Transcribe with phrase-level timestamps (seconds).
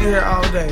[0.00, 0.70] be here all day.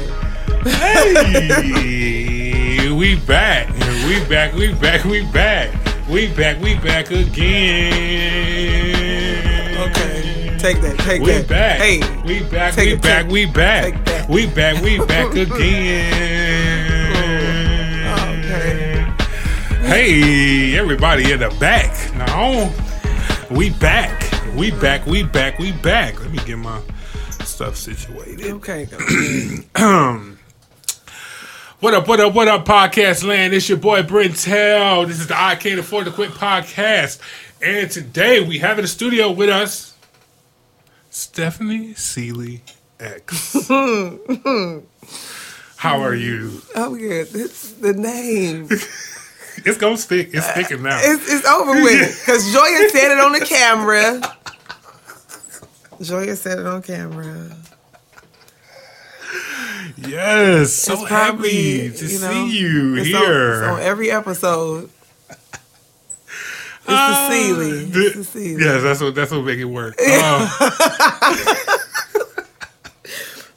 [1.69, 3.69] Hey, we back.
[4.07, 4.55] We back.
[4.55, 5.05] We back.
[5.05, 5.71] We back.
[6.09, 6.61] We back.
[6.63, 7.49] We back again.
[9.91, 10.99] Okay, take that.
[11.01, 11.49] Take We that.
[11.49, 11.79] back.
[11.81, 12.75] Hey, we back.
[12.75, 13.23] take We it, back.
[13.25, 14.05] take- We back.
[14.07, 14.29] that.
[14.29, 14.83] We back.
[14.83, 16.89] We back again.
[18.39, 19.07] Okay.
[19.87, 21.95] Hey, everybody in the back.
[22.15, 22.71] Now,
[23.51, 24.25] we back.
[24.55, 25.07] We back.
[25.07, 25.59] We back.
[25.59, 26.21] We back.
[26.21, 26.81] Let me get my
[27.59, 28.53] stuff situated.
[28.53, 28.87] okay.
[31.81, 33.55] What up, what up, what up, podcast land?
[33.55, 35.07] It's your boy Brent Tell.
[35.07, 37.21] This is the I Can't Afford to Quit podcast.
[37.63, 39.97] And today we have in the studio with us
[41.11, 42.63] Stephanie Seeley
[42.99, 43.69] X.
[45.77, 46.63] How are you?
[46.75, 47.29] I'm good.
[47.33, 48.69] It's the name.
[49.65, 50.31] It's gonna stick.
[50.33, 51.01] It's sticking now.
[51.03, 52.21] It's, it's over with.
[52.21, 54.21] Because Joya said it on the camera.
[56.01, 57.51] Joya said it on camera.
[59.97, 63.55] Yes, so It's probably, happy to you know, see you it's on- here.
[63.63, 64.91] it's on every episode.
[65.31, 67.91] It's Ah, the Sealy.
[67.91, 68.41] th- It's the.
[68.61, 69.97] Yes, that's what that's what make it work.
[70.09, 70.49] Um,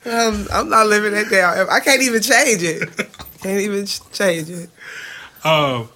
[0.03, 1.70] Um, I'm not living that down.
[1.70, 2.89] I can't even change it.
[3.44, 4.70] Can't even change it.
[5.45, 5.89] Um,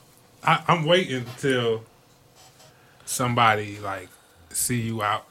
[0.44, 1.84] I, I'm waiting till
[3.06, 4.10] somebody like
[4.52, 5.26] see you out.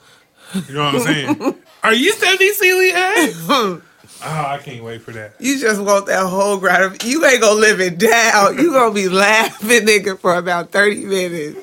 [0.69, 1.55] You know what I'm saying?
[1.83, 3.49] Are you Seeley X?
[4.27, 5.35] Oh, I can't wait for that.
[5.39, 7.03] You just want that whole grind.
[7.05, 8.57] You ain't gonna live it down.
[8.57, 11.59] You gonna be laughing, nigga, for about thirty minutes.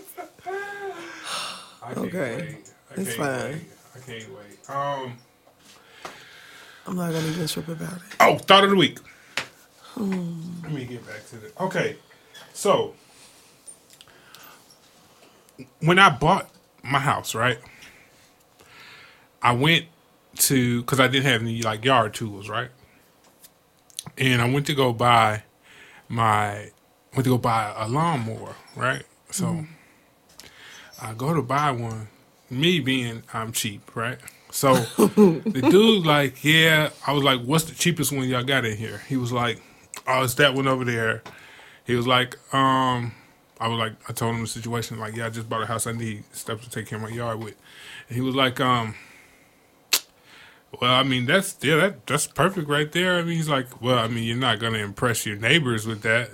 [1.97, 2.57] Okay.
[2.95, 3.51] It's fine.
[3.53, 3.61] Wait.
[3.95, 4.69] I can't wait.
[4.69, 5.17] Um.
[6.85, 8.01] I'm not gonna even trip about it.
[8.19, 8.99] Oh, thought of the week.
[9.97, 11.51] Let me get back to the.
[11.63, 11.95] Okay,
[12.53, 12.93] so
[15.79, 16.49] when I bought
[16.83, 17.59] my house, right,
[19.41, 19.85] I went
[20.37, 22.69] to because I didn't have any like yard tools, right,
[24.17, 25.43] and I went to go buy
[26.07, 26.71] my
[27.13, 29.03] went to go buy a lawnmower, right.
[29.31, 29.65] So
[31.01, 32.07] I go to buy one.
[32.49, 34.19] Me being I'm cheap, right?
[34.51, 38.77] So the dude like, yeah, I was like, what's the cheapest one y'all got in
[38.77, 39.01] here?
[39.07, 39.61] He was like,
[40.05, 41.23] oh, it's that one over there.
[41.85, 43.13] He was like, um,
[43.59, 45.87] I was like, I told him the situation, like, yeah, I just bought a house.
[45.87, 47.55] I need stuff to take care of my yard with.
[48.09, 48.95] And he was like, um,
[50.79, 53.15] well, I mean, that's yeah, that that's perfect right there.
[53.17, 56.31] I mean, he's like, well, I mean, you're not gonna impress your neighbors with that.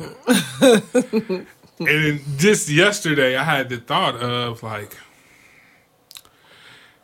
[1.80, 4.98] and then just yesterday, I had the thought of like,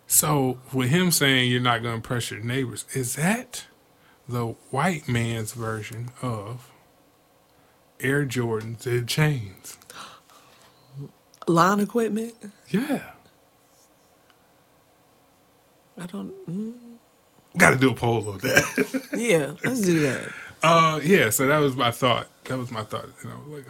[0.08, 3.66] so with him saying you're not gonna impress your neighbors, is that
[4.28, 6.72] the white man's version of
[8.02, 9.78] Air Jordans and chains?
[11.48, 12.36] Lawn equipment.
[12.70, 13.12] Yeah,
[16.00, 16.34] I don't.
[16.48, 16.93] mm,
[17.58, 19.10] got to do a poll on that.
[19.16, 20.30] Yeah, let's do that.
[20.64, 21.30] uh, yeah.
[21.30, 22.28] So that was my thought.
[22.46, 23.10] That was my thought.
[23.24, 23.66] You know, like,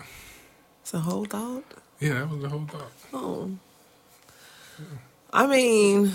[0.81, 1.63] It's a whole thought.
[1.99, 2.91] yeah, that was the whole thought.
[3.13, 3.51] Oh.
[5.31, 6.11] I mean,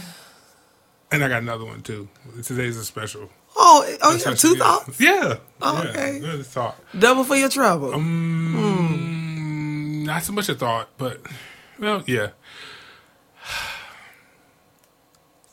[1.10, 2.08] And I got another one too.
[2.44, 3.30] Today's a special.
[3.56, 5.00] oh, oh, you have two thoughts?
[5.00, 5.38] Yeah.
[5.60, 6.18] Oh, yeah, okay.
[6.20, 6.76] Good thought.
[6.98, 7.94] Double for your trouble.
[7.94, 11.20] Um, Not so much a thought, but
[11.78, 12.30] well, yeah.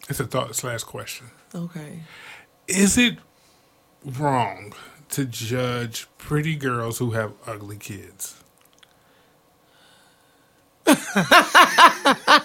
[0.07, 1.31] It's a thought slash question.
[1.55, 2.01] Okay.
[2.67, 3.17] Is it
[4.03, 4.73] wrong
[5.09, 8.41] to judge pretty girls who have ugly kids?
[10.87, 12.41] I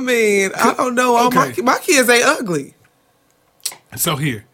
[0.00, 1.16] mean, I don't know.
[1.16, 1.62] All my Okay.
[1.62, 2.74] my kids ain't ugly.
[3.96, 4.44] So here,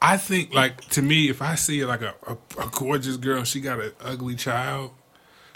[0.00, 3.60] I think like to me, if I see like a, a, a gorgeous girl, she
[3.60, 4.92] got an ugly child.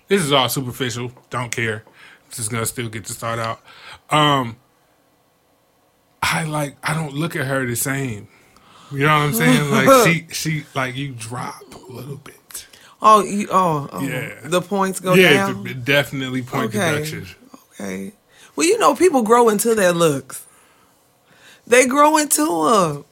[0.08, 1.12] This is all superficial.
[1.30, 1.84] Don't care.
[2.30, 3.60] Just gonna still get to start out.
[4.10, 4.56] Um,
[6.22, 6.76] I like.
[6.82, 8.28] I don't look at her the same.
[8.90, 9.70] You know what I'm saying?
[9.70, 12.66] Like she, she, like you drop a little bit.
[13.00, 14.34] Oh, you, oh, oh, Yeah.
[14.44, 15.64] the points go yeah, down.
[15.64, 16.92] d- definitely point Okay.
[16.92, 17.26] deduction.
[17.74, 18.12] Okay.
[18.54, 20.46] Well, you know, people grow into their looks.
[21.66, 23.04] They grow into them.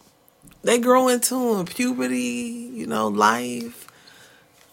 [0.62, 1.66] They grow into them.
[1.66, 3.89] Puberty, you know, life.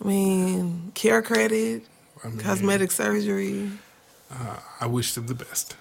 [0.04, 1.84] I mean, care credit,
[2.24, 3.72] I mean, cosmetic surgery.
[4.80, 5.76] I wish them the best.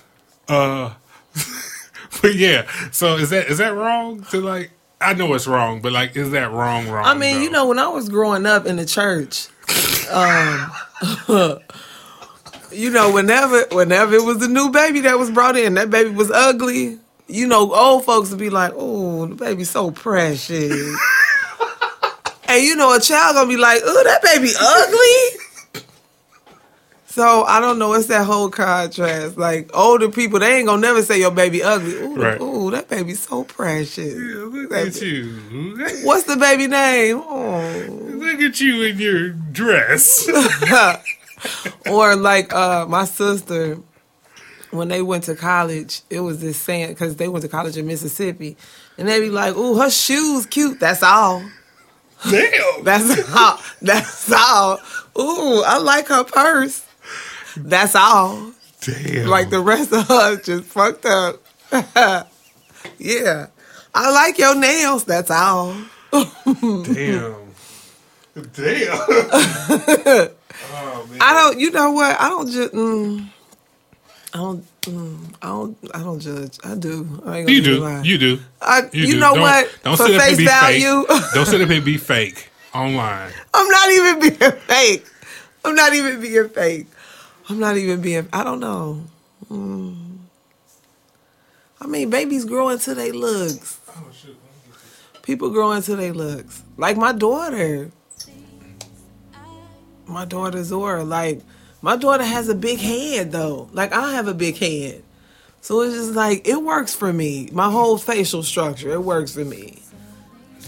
[0.48, 0.94] Uh,
[2.22, 2.66] but yeah.
[2.90, 4.70] So is that is that wrong to like?
[5.00, 6.88] I know it's wrong, but like, is that wrong?
[6.88, 7.04] Wrong.
[7.04, 9.48] I mean, you know, when I was growing up in the church,
[10.10, 10.72] um,
[12.72, 16.10] you know, whenever whenever it was a new baby that was brought in, that baby
[16.10, 16.98] was ugly.
[17.28, 20.70] You know, old folks would be like, "Oh, the baby's so precious,"
[22.48, 25.45] and you know, a child gonna be like, "Oh, that baby ugly."
[27.16, 27.94] So I don't know.
[27.94, 29.38] It's that whole contrast.
[29.38, 31.94] Like older people, they ain't gonna never say your baby ugly.
[31.94, 32.38] Ooh, Right.
[32.38, 34.14] ooh that baby's so precious.
[34.14, 35.24] Look That- at you.
[36.04, 37.22] What's the baby name?
[37.26, 37.86] Oh.
[37.88, 40.28] Look at you in your dress.
[41.90, 43.78] or like uh my sister
[44.70, 47.86] when they went to college it was this saying because they went to college in
[47.86, 48.58] mississippi
[48.98, 51.42] and they be like ooh her shoes cute that's all
[52.30, 52.84] Damn.
[52.84, 54.78] that's all that's all
[55.18, 56.82] ooh i like her purse
[57.56, 59.26] that's all Damn.
[59.28, 61.36] like the rest of us just fucked up
[62.98, 63.46] yeah
[63.94, 65.74] i like your nails that's all
[66.12, 67.36] Damn.
[68.52, 68.98] Damn.
[70.72, 71.18] oh man.
[71.20, 71.58] I don't.
[71.60, 72.20] You know what?
[72.20, 72.72] I don't just.
[72.72, 73.28] Mm,
[74.32, 74.64] I don't.
[74.82, 75.76] Mm, I don't.
[75.94, 76.58] I don't judge.
[76.64, 77.22] I do.
[77.26, 78.00] I You do.
[78.04, 78.38] You do.
[78.60, 79.18] I, you, do.
[79.20, 79.78] know Don't- what?
[79.84, 81.22] Don't For sit up and face be value, fake.
[81.34, 83.32] Don't sit up and be fake online.
[83.54, 85.06] I'm not even being fake.
[85.64, 86.86] I'm not even being fake.
[87.48, 88.28] I'm not even being.
[88.32, 89.04] I don't know.
[89.50, 90.18] Mm.
[91.80, 93.78] I mean, babies grow into their looks.
[95.22, 96.62] People grow into their looks.
[96.76, 97.90] Like my daughter.
[100.06, 101.04] My daughter Zora.
[101.04, 101.42] Like
[101.82, 103.68] my daughter has a big head though.
[103.72, 105.02] Like I have a big head.
[105.60, 107.48] So it's just like it works for me.
[107.52, 109.82] My whole facial structure, it works for me.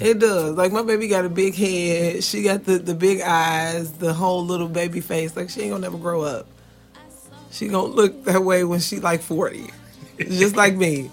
[0.00, 0.56] It does.
[0.56, 2.22] Like my baby got a big head.
[2.22, 5.36] She got the, the big eyes, the whole little baby face.
[5.36, 6.46] Like she ain't gonna never grow up.
[7.50, 9.71] She gonna look that way when she like 40.
[10.19, 11.11] Just like me.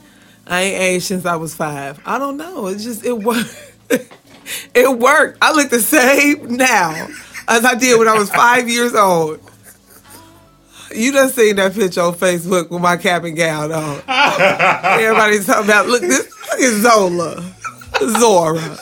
[0.48, 2.00] I ain't aged since I was five.
[2.06, 2.68] I don't know.
[2.68, 3.74] It's just it worked.
[4.74, 5.38] it worked.
[5.42, 7.08] I look the same now
[7.48, 9.40] as I did when I was five years old.
[10.94, 14.02] You done seen that picture on Facebook with my cap and gown on.
[14.08, 17.54] Everybody's talking about look this look at Zola.
[18.20, 18.78] Zora.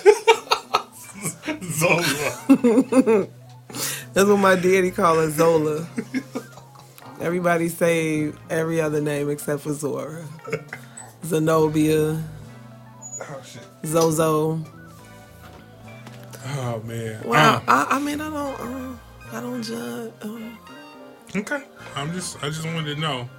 [1.64, 3.28] Zola.
[4.14, 5.88] That's what my daddy called her Zola.
[7.24, 10.24] Everybody say every other name except for Zora.
[11.25, 12.22] Zenobia,
[13.22, 13.64] Oh shit.
[13.86, 14.60] Zozo.
[16.46, 17.22] Oh man.
[17.25, 18.98] Well, Uh, I, I mean, I don't, uh,
[19.31, 20.12] I don't judge.
[20.22, 21.38] Uh.
[21.40, 21.64] okay.
[21.96, 22.44] I'm just.
[22.44, 23.30] I just wanted to know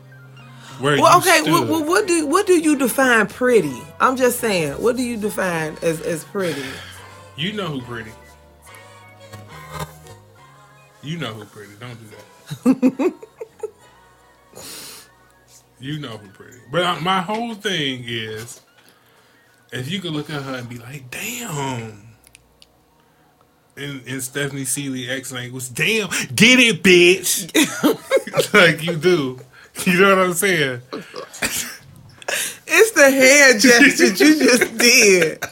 [0.79, 1.41] where Well, you okay.
[1.43, 1.53] stood.
[1.53, 3.77] What, what, what do what do you define pretty?
[4.01, 4.81] I'm just saying.
[4.83, 6.65] What do you define as as pretty?
[7.37, 8.13] You know who pretty.
[11.03, 11.73] You know who pretty.
[11.79, 12.07] Don't do
[13.03, 13.15] that.
[15.85, 16.59] you know who pretty.
[16.73, 18.61] But uh, my whole thing is,
[19.73, 22.09] if you could look at her and be like, "Damn,"
[23.77, 27.53] in in Stephanie Seeley X language, "Damn, get it, bitch,"
[28.55, 29.39] like you do.
[29.85, 30.81] You know what I'm saying?
[32.67, 35.45] It's the hand gesture you just did.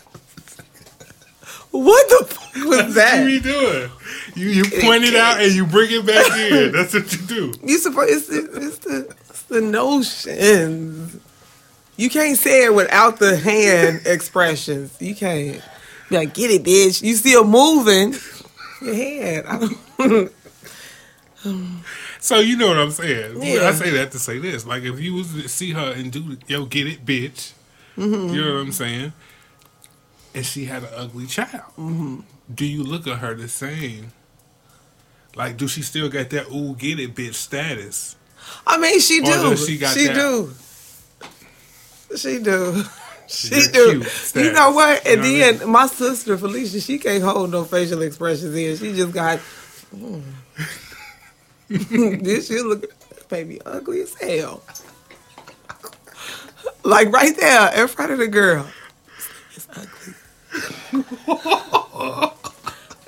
[1.73, 3.19] What the fuck was What that?
[3.29, 3.91] you be doing?
[4.35, 6.73] You you point it out and you bring it back in.
[6.77, 7.53] That's what you do.
[7.65, 9.15] You supposed it's it's the
[9.53, 11.19] the notions.
[11.97, 14.97] You can't say it without the hand expressions.
[15.01, 15.63] You can't
[16.09, 17.03] be like, get it, bitch.
[17.03, 18.15] You still moving
[18.81, 19.45] your head.
[19.47, 19.69] I
[19.99, 20.33] don't,
[22.23, 23.43] So you know what I'm saying.
[23.43, 23.69] Yeah.
[23.69, 24.65] I say that to say this.
[24.65, 27.53] Like if you was to see her and do yo get it, bitch.
[27.97, 28.35] Mm-hmm.
[28.35, 29.13] You know what I'm saying?
[30.35, 31.73] And she had an ugly child.
[31.77, 32.21] Mm-hmm.
[32.55, 34.13] Do you look at her the same?
[35.35, 38.17] Like, do she still got that ooh get it bitch status?
[38.67, 39.57] I mean, she do.
[39.57, 40.53] she She, do.
[42.17, 42.85] She do.
[43.29, 44.05] She do.
[44.33, 45.07] cute You know what?
[45.07, 45.71] You And know what I then mean?
[45.71, 48.77] my sister Felicia, she can't hold no facial expressions in.
[48.77, 49.39] She just got.
[49.95, 50.23] mm.
[51.69, 52.85] this she look,
[53.29, 54.63] baby, ugly as hell.
[56.85, 58.67] Like right there in front of the girl.
[59.55, 60.15] It's ugly.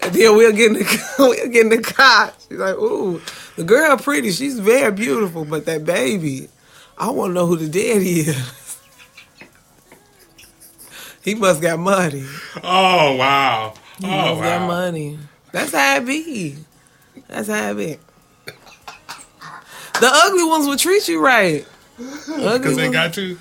[0.02, 2.32] and then we'll get in the we'll get in the car.
[2.48, 3.20] She's like, ooh,
[3.56, 4.30] the girl pretty.
[4.30, 6.49] She's very beautiful, but that baby,
[6.99, 8.80] I want to know who the daddy is.
[11.23, 12.25] he must got money.
[12.62, 13.75] Oh wow.
[13.99, 15.18] He Oh must got money.
[15.52, 16.56] That's how it be.
[17.28, 17.99] That's how it be.
[20.00, 21.64] The ugly ones will treat you right.
[21.99, 23.38] Ugly Because they got you.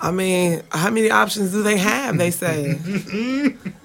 [0.00, 2.16] I mean, how many options do they have?
[2.16, 2.78] They say.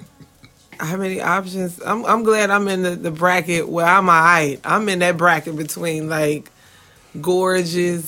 [0.80, 1.82] how many options?
[1.86, 4.60] I'm I'm glad I'm in the, the bracket where I'm alright.
[4.64, 6.52] I'm in that bracket between like
[7.20, 8.06] gorgeous,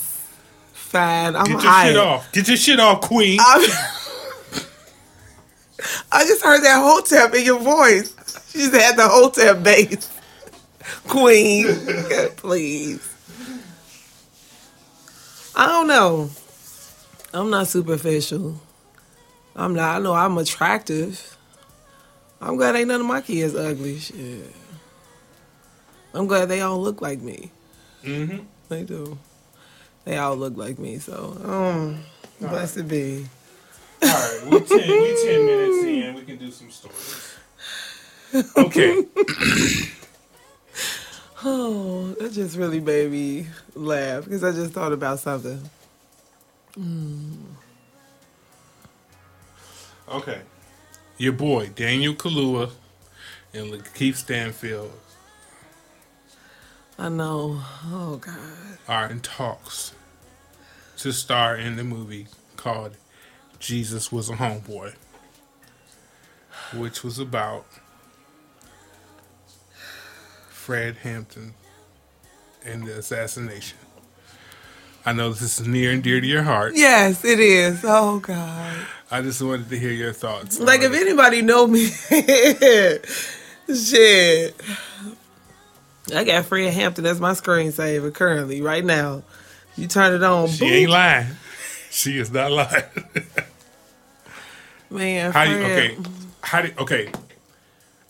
[0.72, 1.36] fine.
[1.36, 2.32] I'm Get your shit off.
[2.32, 3.38] Get your shit off, Queen.
[3.42, 3.86] I,
[6.12, 8.14] I just heard that hotep in your voice.
[8.54, 10.10] You just had the hotep bass.
[11.06, 11.66] Queen,
[12.36, 13.06] please.
[15.54, 16.30] I don't know.
[17.32, 18.60] I'm not superficial.
[19.54, 19.96] I'm not.
[19.96, 21.36] I know I'm attractive.
[22.40, 23.98] I'm glad ain't none of my kids ugly.
[23.98, 24.54] Shit.
[26.14, 27.50] I'm glad they all look like me.
[28.02, 28.44] Mm-hmm.
[28.68, 29.18] They do.
[30.04, 32.02] They all look like me, so um,
[32.40, 33.26] blessed be.
[34.02, 36.14] All right, we ten we ten minutes in.
[36.14, 37.36] We can do some stories.
[38.56, 39.04] Okay.
[41.42, 45.58] Oh, that just really made me laugh because I just thought about something.
[50.06, 50.40] Okay.
[51.20, 52.70] Your boy Daniel Kaluuya
[53.52, 54.90] and LaKeith Stanfield
[56.98, 57.60] I know.
[57.92, 58.78] Oh God.
[58.88, 59.92] are in talks
[60.96, 62.96] to star in the movie called
[63.58, 64.94] Jesus Was a Homeboy,
[66.74, 67.66] which was about
[70.48, 71.52] Fred Hampton
[72.64, 73.76] and the assassination.
[75.04, 76.72] I know this is near and dear to your heart.
[76.76, 77.82] Yes, it is.
[77.84, 78.86] Oh God.
[79.10, 80.60] I just wanted to hear your thoughts.
[80.60, 81.00] Like if it.
[81.00, 81.86] anybody know me,
[83.74, 84.54] shit.
[86.14, 89.22] I got Fred Hampton as my screensaver currently, right now.
[89.76, 90.68] You turn it on, she boom.
[90.68, 91.26] ain't lying.
[91.90, 92.84] She is not lying.
[94.90, 95.32] man.
[95.32, 95.96] How do you, okay?
[96.42, 97.10] How do okay?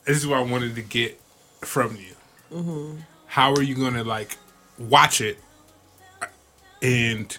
[0.05, 1.21] This is what I wanted to get
[1.61, 2.15] from you.
[2.53, 3.01] Mm-hmm.
[3.27, 4.37] How are you gonna like
[4.79, 5.39] watch it?
[6.83, 7.37] And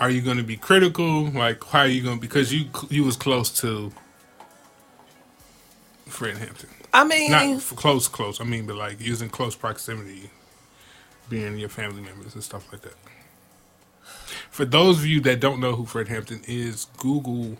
[0.00, 1.24] are you gonna be critical?
[1.26, 2.20] Like, how are you gonna?
[2.20, 3.92] Because you you was close to
[6.06, 6.70] Fred Hampton.
[6.92, 8.40] I mean, Not close, close.
[8.40, 10.30] I mean, but like using close proximity,
[11.28, 12.94] being your family members and stuff like that.
[14.50, 17.58] For those of you that don't know who Fred Hampton is, Google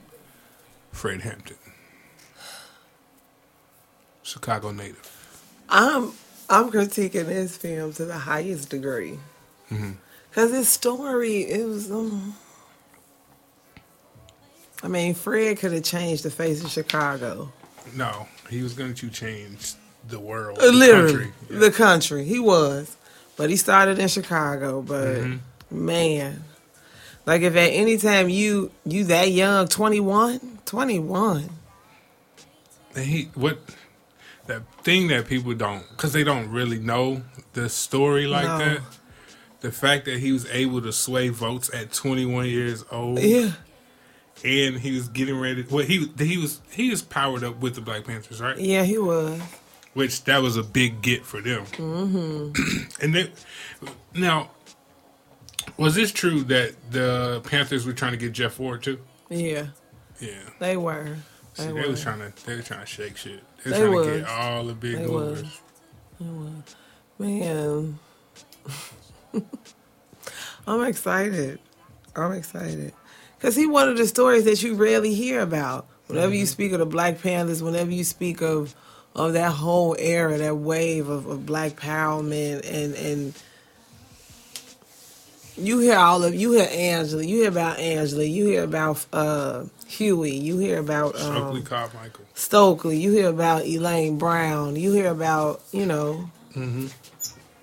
[0.92, 1.56] Fred Hampton,
[4.22, 5.10] Chicago native.
[5.68, 6.12] I'm
[6.50, 9.18] I'm critiquing this film to the highest degree
[9.72, 9.92] Mm-hmm.
[10.38, 11.90] Because this story it was.
[11.90, 12.34] Um,
[14.84, 17.52] I mean, Fred could have changed the face of Chicago,
[17.96, 19.74] No, he was going to change
[20.08, 21.32] the world, the literally country.
[21.50, 21.58] Yeah.
[21.58, 22.24] the country.
[22.24, 22.96] He was,
[23.36, 24.80] but he started in Chicago.
[24.80, 25.86] But Mm-hmm.
[25.86, 26.44] man,
[27.26, 31.50] like if at any time you you that young, 21, 21.
[32.94, 33.58] And he what
[34.46, 37.22] that thing that people don't because they don't really know
[37.54, 38.58] the story like No.
[38.58, 38.80] that.
[39.60, 43.18] The fact that he was able to sway votes at 21 years old.
[43.18, 43.52] Yeah,
[44.44, 45.64] and he was getting ready.
[45.68, 48.56] Well, he he was he was powered up with the Black Panthers, right?
[48.58, 49.40] yeah, he was.
[49.94, 51.64] Which that was a big get for them.
[51.66, 52.82] Mm-hmm.
[53.02, 53.30] and then
[54.14, 54.50] now,
[55.76, 59.00] was this true that the Panthers were trying to get Jeff Fort too?
[59.28, 59.66] Yeah,
[60.20, 61.16] Yeah, they were.
[61.54, 61.88] See, They they, were.
[61.88, 63.40] was trying to they were trying to shake shit.
[63.64, 64.06] They, were They trying was.
[64.06, 65.40] to get all the big They was.
[65.40, 66.76] It was.
[67.18, 67.98] Man.
[70.66, 71.58] I'm excited.
[72.14, 72.92] I'm excited.
[73.36, 75.86] Because he one of the stories that you rarely hear about.
[76.08, 78.74] Whenever you speak of the Black Panthers, whenever you speak of
[79.14, 83.34] of that whole era, that wave of, of black empowerment and and
[85.56, 89.64] you hear all of you hear Angela, you hear about Angela, you hear about uh
[89.86, 92.24] Huey, you hear about um, Stokely Carmichael.
[92.34, 92.98] Stokely.
[92.98, 94.76] You hear about Elaine Brown.
[94.76, 96.30] You hear about, you know,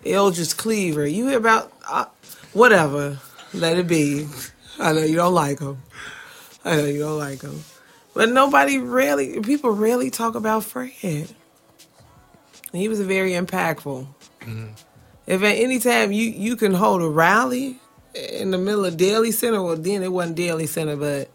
[0.06, 1.06] Eldridge Cleaver.
[1.06, 2.06] You hear about uh,
[2.54, 3.20] whatever.
[3.54, 4.28] Let it be.
[4.80, 5.82] I know you don't like him.
[6.64, 7.64] I know you don't like him.
[8.14, 11.34] But nobody really, people rarely talk about Fred.
[12.72, 14.08] He was very impactful.
[15.28, 17.80] If at any time you, you can hold a rally
[18.16, 21.30] in the middle of Daley Center, well, then it wasn't Daley Center, but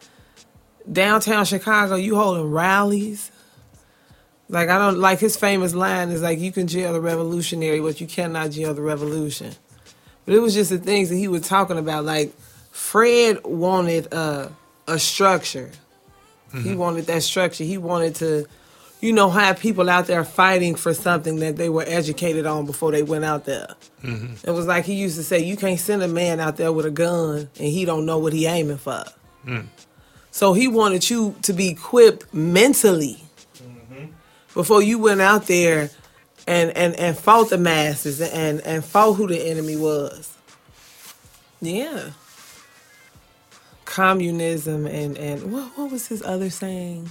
[0.90, 3.30] downtown Chicago, you holding rallies.
[4.50, 8.00] Like I don't like his famous line is like you can jail the revolutionary, but
[8.00, 9.52] you cannot jail the revolution.
[10.26, 12.04] But it was just the things that he was talking about.
[12.04, 12.32] Like
[12.72, 14.48] Fred wanted uh,
[14.86, 15.70] a structure.
[16.52, 17.62] He wanted that structure.
[17.62, 18.44] He wanted to,
[19.00, 22.90] you know, have people out there fighting for something that they were educated on before
[22.90, 23.76] they went out there.
[24.44, 26.86] It was like he used to say, you can't send a man out there with
[26.86, 29.04] a gun and he don't know what he aiming for.
[30.32, 33.22] So he wanted you to be equipped mentally
[34.54, 35.90] before you went out there
[36.46, 40.36] and, and, and fought the masses and, and fought who the enemy was.
[41.60, 42.10] Yeah.
[43.84, 47.10] Communism and, and what, what was his other saying?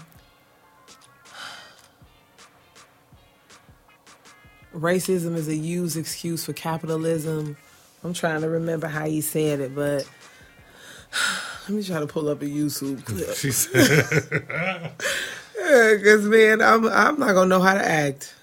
[4.74, 7.58] Racism is a used excuse for capitalism.
[8.04, 10.08] I'm trying to remember how he said it, but
[11.68, 13.30] let me try to pull up a YouTube clip.
[13.36, 14.94] She said,
[15.62, 18.34] Because man, I'm I'm not gonna know how to act.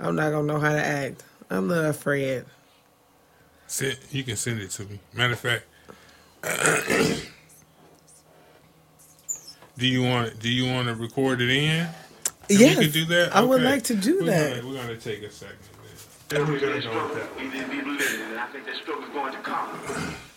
[0.00, 1.22] I'm not gonna know how to act.
[1.50, 2.44] I'm not afraid.
[3.66, 5.64] send, "You can send it to me." Matter of fact,
[9.78, 11.80] do you want do you want to record it in?
[11.80, 11.88] And
[12.48, 13.34] Yes, we can do that.
[13.34, 14.56] I would like to do We're that.
[14.62, 15.56] Gonna, we're gonna take a second.
[16.28, 17.36] Then we're gonna That go with that.
[17.36, 19.68] we need people living, and I think that struggle is going to come.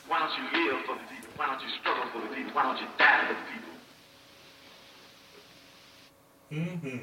[0.08, 1.30] Why don't you live for the people?
[1.38, 2.52] Why don't you struggle for the people?
[2.54, 3.65] Why don't you die for the people?
[6.56, 6.98] Mm-hmm.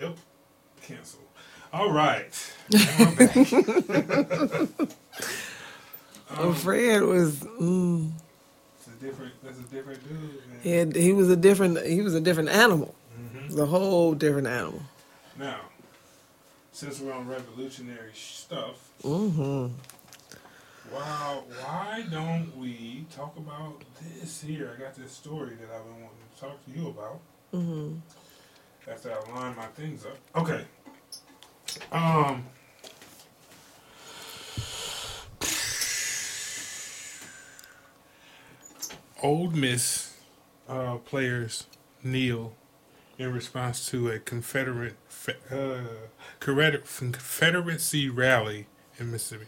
[0.00, 0.16] Yep.
[0.82, 1.20] Cancel.
[1.72, 2.52] All right.
[2.70, 4.88] Now I'm back.
[6.36, 7.38] Oh, Fred was.
[7.40, 8.10] Mm,
[8.78, 9.32] It's a different.
[9.44, 10.18] That's a different dude.
[10.18, 10.60] Man.
[10.62, 11.84] he, had, he was a different.
[11.86, 12.94] He was a different animal.
[13.46, 14.82] Was a whole different animal.
[15.38, 15.60] Now,
[16.72, 19.66] since we're on revolutionary stuff, Mm-hmm.
[20.92, 24.72] wow, why don't we talk about this here?
[24.76, 27.20] I got this story that I've been wanting to talk to you about.
[27.54, 27.94] Hmm
[28.90, 30.18] After I line my things up.
[30.34, 30.64] Okay.
[31.92, 32.44] Um.
[39.22, 40.16] Ole Miss
[40.68, 41.66] uh, players
[42.02, 42.54] kneel
[43.18, 46.08] in response to a Confederate fe- uh,
[46.40, 48.66] Confederacy rally
[48.98, 49.46] in Mississippi,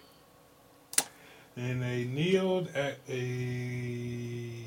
[1.57, 4.65] and they kneeled at a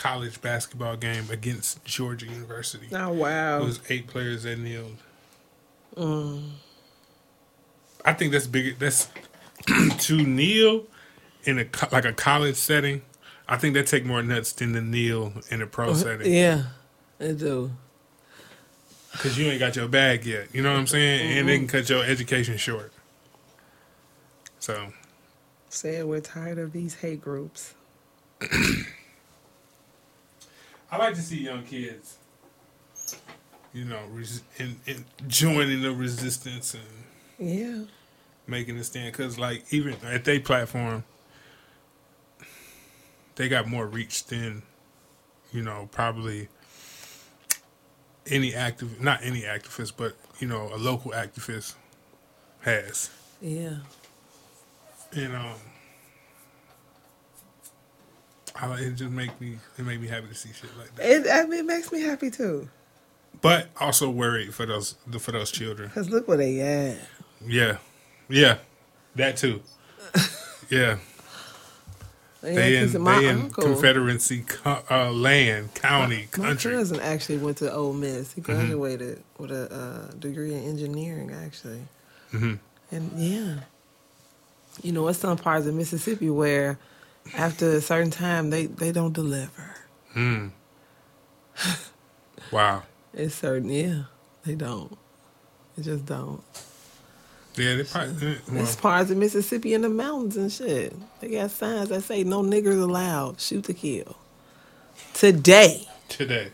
[0.00, 2.88] college basketball game against Georgia University.
[2.92, 3.60] Oh wow!
[3.60, 4.96] It was eight players that kneeled.
[5.94, 6.48] Mm.
[8.04, 8.78] I think that's big.
[8.78, 9.08] That's
[9.98, 10.84] to kneel
[11.44, 13.02] in a like a college setting.
[13.46, 16.64] I think that take more nuts than to kneel in a pro setting Yeah,
[17.18, 17.72] they do.
[19.12, 20.54] because you ain't got your bag yet.
[20.54, 21.36] You know what I'm saying?
[21.36, 22.92] And they can cut your education short.
[24.60, 24.92] So
[25.68, 27.74] Said we're tired of these hate groups.
[30.90, 32.16] I like to see young kids,
[33.72, 36.82] you know, res- in, in joining the resistance and
[37.48, 37.84] Yeah.
[38.46, 41.04] making a stand because like even at their platform
[43.36, 44.62] they got more reach than
[45.52, 46.48] you know probably
[48.26, 51.74] any active not any activist but you know a local activist
[52.62, 53.76] has Yeah.
[55.12, 55.54] and um
[58.60, 61.26] I, it just make me it make me happy to see shit like that It,
[61.30, 62.68] I mean, it makes me happy too.
[63.40, 66.98] but also worried for those for those children Cause look where they at.
[67.46, 67.78] yeah
[68.28, 68.58] yeah
[69.16, 69.62] that too
[70.70, 70.96] yeah
[72.42, 73.64] They, They in, my they in uncle.
[73.64, 76.70] Confederacy co- uh, land, county, My country.
[76.72, 76.78] Mm-hmm.
[76.80, 78.32] cousin actually went to Ole Miss.
[78.32, 81.82] He graduated with a uh, degree in engineering, actually.
[82.30, 82.54] hmm
[82.90, 83.56] And yeah,
[84.82, 86.78] you know, it's some parts of Mississippi where
[87.34, 89.74] after a certain time they they don't deliver.
[90.16, 90.50] Mm.
[92.50, 92.82] wow.
[93.12, 94.02] It's certain, yeah,
[94.44, 94.96] they don't.
[95.76, 96.42] They just don't.
[97.56, 98.28] Yeah, they probably.
[98.28, 100.94] eh, Well, There's parts of Mississippi in the mountains and shit.
[101.20, 103.40] They got signs that say no niggers allowed.
[103.40, 104.16] Shoot to kill.
[105.12, 106.50] Today, today,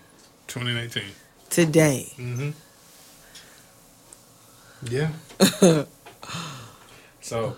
[0.46, 1.02] 2019.
[1.50, 2.12] today.
[2.16, 2.50] Mm-hmm.
[4.88, 5.10] Yeah.
[7.20, 7.56] so,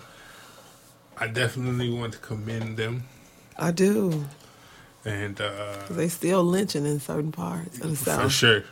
[1.21, 3.05] I definitely want to commend them,
[3.59, 4.25] I do.
[5.05, 8.23] and uh, they still lynching in certain parts of the South.
[8.23, 8.65] for sure,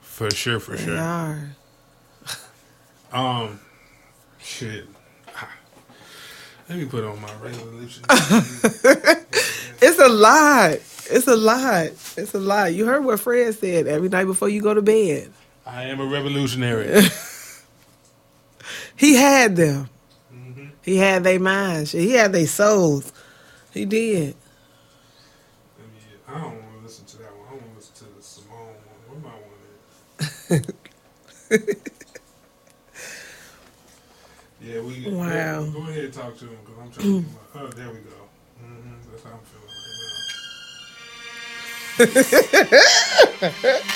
[0.00, 0.98] for sure, for They sure.
[0.98, 1.50] are.
[3.12, 3.60] Um,
[4.40, 4.86] shit.
[5.36, 5.50] Ah.
[6.68, 8.04] Let me put on my resolution.
[9.84, 10.74] It's a lot.
[11.10, 11.86] It's a lot.
[12.16, 12.72] It's a lot.
[12.72, 15.32] You heard what Fred said every night before you go to bed.
[15.66, 17.02] I am a revolutionary.
[18.96, 19.88] He had them.
[20.82, 21.92] He had their minds.
[21.92, 23.12] He had their souls.
[23.72, 24.36] He did.
[26.28, 27.48] I don't want to listen to that one.
[27.48, 28.74] I want to listen to the Simone
[29.08, 29.08] one.
[29.08, 29.52] Where my one
[30.50, 30.66] at?
[34.60, 35.10] yeah, we.
[35.10, 35.64] Wow.
[35.64, 37.20] Go, go ahead and talk to him because I'm trying to.
[37.20, 38.10] Get my, oh, there we go.
[38.60, 39.78] hmm that's how I'm feeling right
[43.78, 43.84] now.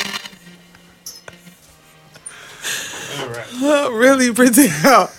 [3.19, 3.47] All right.
[3.93, 5.11] really pretty out.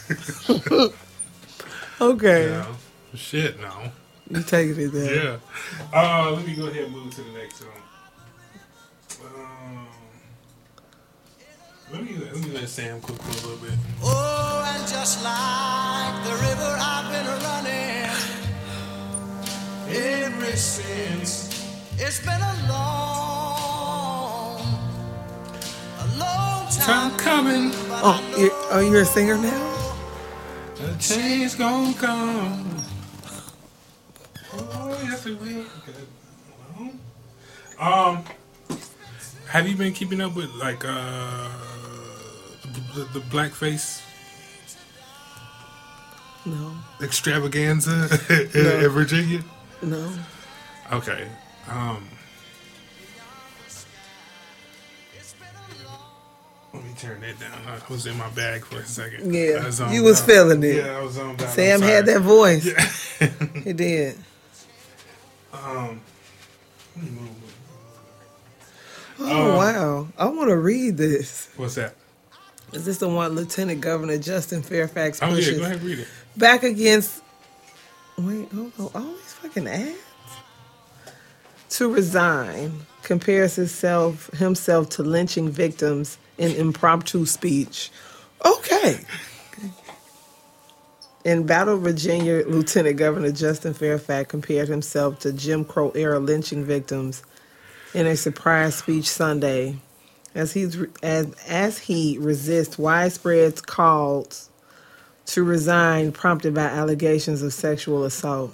[2.01, 2.49] Okay.
[2.49, 2.75] Yeah.
[3.15, 3.91] Shit, no.
[4.29, 5.13] You taking it there.
[5.15, 5.37] Yeah.
[5.93, 7.71] Uh, let me go ahead and move to the next one.
[9.33, 9.87] Um,
[11.93, 13.77] let me let me let Sam cook for a little bit.
[14.03, 18.11] Oh, and just like the river I've been running
[20.25, 21.47] ever since.
[21.99, 24.61] It's been a long,
[25.99, 29.76] a long time, Time coming, but Oh, you're, oh, you're a singer now?
[30.81, 32.83] A change gonna come.
[34.53, 35.65] Oh, yes, it will.
[37.79, 38.23] Um,
[39.49, 41.49] have you been keeping up with like uh
[42.95, 44.01] the, the blackface
[46.45, 46.73] No.
[47.01, 48.79] extravaganza in, No.
[48.79, 49.43] in Virginia?
[49.83, 50.11] No.
[50.91, 51.27] Okay.
[51.69, 52.07] Um
[56.77, 57.51] Let me turn that down.
[57.67, 59.33] I was in my bag for a second.
[59.33, 60.75] Yeah, you was feeling it.
[60.85, 61.39] Yeah, I was out.
[61.41, 62.67] Sam had that voice.
[63.63, 64.15] He did.
[65.51, 65.99] Um,
[66.95, 67.29] let me move.
[69.19, 70.07] Oh Um, wow!
[70.17, 71.49] I want to read this.
[71.57, 71.95] What's that?
[72.73, 75.49] Is this the one Lieutenant Governor Justin Fairfax pushes?
[75.49, 76.07] Oh yeah, go ahead read it.
[76.35, 77.23] back against?
[78.19, 78.91] Wait, hold on.
[78.93, 79.97] All these fucking ads
[81.69, 82.85] to resign.
[83.03, 87.91] Compares himself himself to lynching victims in impromptu speech.
[88.45, 88.99] Okay.
[91.25, 97.23] In Battle, Virginia, Lieutenant Governor Justin Fairfax compared himself to Jim Crow era lynching victims
[97.93, 99.75] in a surprise speech Sunday,
[100.33, 104.49] as he's as as he resists widespread calls
[105.25, 108.53] to resign prompted by allegations of sexual assault.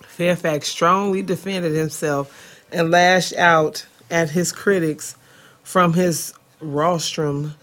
[0.00, 5.16] Fairfax strongly defended himself and lashed out at his critics
[5.62, 7.54] from his rostrum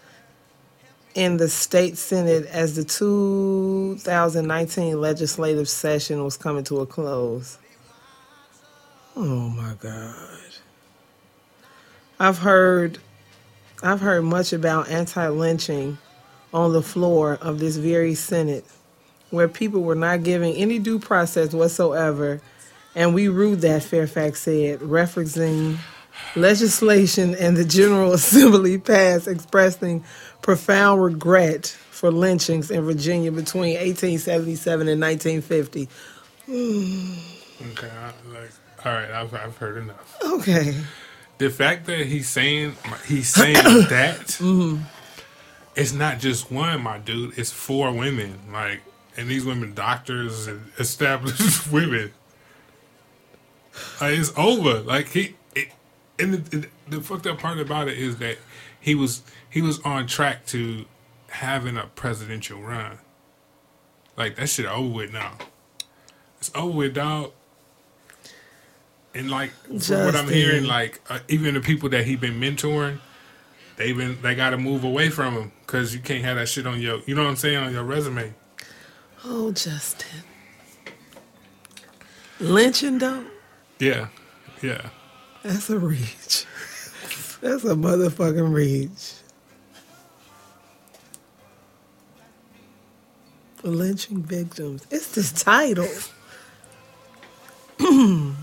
[1.15, 7.57] in the state senate as the 2019 legislative session was coming to a close.
[9.15, 10.39] Oh my god.
[12.19, 12.99] I've heard
[13.81, 15.97] I've heard much about anti-lynching
[16.53, 18.65] on the floor of this very senate
[19.29, 22.41] where people were not given any due process whatsoever
[22.95, 25.77] and we ruled that Fairfax said referencing
[26.35, 30.03] legislation and the General Assembly passed expressing
[30.41, 35.89] profound regret for lynchings in Virginia between 1877 and 1950.
[37.71, 38.51] Okay, I, like,
[38.85, 40.17] all right, I've, I've heard enough.
[40.23, 40.75] Okay.
[41.37, 42.75] The fact that he's saying
[43.07, 43.53] he's saying
[43.89, 44.81] that Mm-hmm.
[45.75, 47.37] it's not just one, my dude.
[47.37, 48.81] It's four women, like,
[49.17, 52.11] and these women doctors and established women.
[54.01, 54.79] Like, it's over.
[54.79, 55.35] Like he,
[56.19, 58.37] and the, the, the fucked up part about it is that
[58.79, 60.85] he was he was on track to
[61.29, 62.99] having a presidential run.
[64.17, 65.37] Like that shit over with now.
[66.39, 67.31] It's over with, dog.
[69.13, 72.99] And like from what I'm hearing, like uh, even the people that he been mentoring,
[73.77, 76.67] they been they got to move away from him because you can't have that shit
[76.67, 78.33] on your, you know what I'm saying, on your resume.
[79.25, 80.23] Oh, Justin.
[82.39, 83.25] Lynching though?
[83.79, 84.07] Yeah,
[84.61, 84.89] yeah.
[85.43, 86.45] That's a reach.
[87.41, 89.13] That's a motherfucking reach.
[93.63, 94.85] Lynching victims.
[94.91, 95.87] It's this title.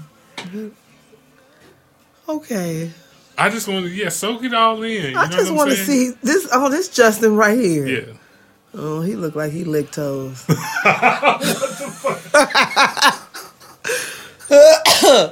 [2.28, 2.90] okay.
[3.38, 5.12] I just want to, yeah, soak it all in.
[5.12, 6.48] You I just want to see this.
[6.52, 7.86] Oh, this Justin right here.
[7.86, 8.12] Yeah.
[8.72, 10.44] Oh, he looked like he licked toes.
[10.48, 11.32] I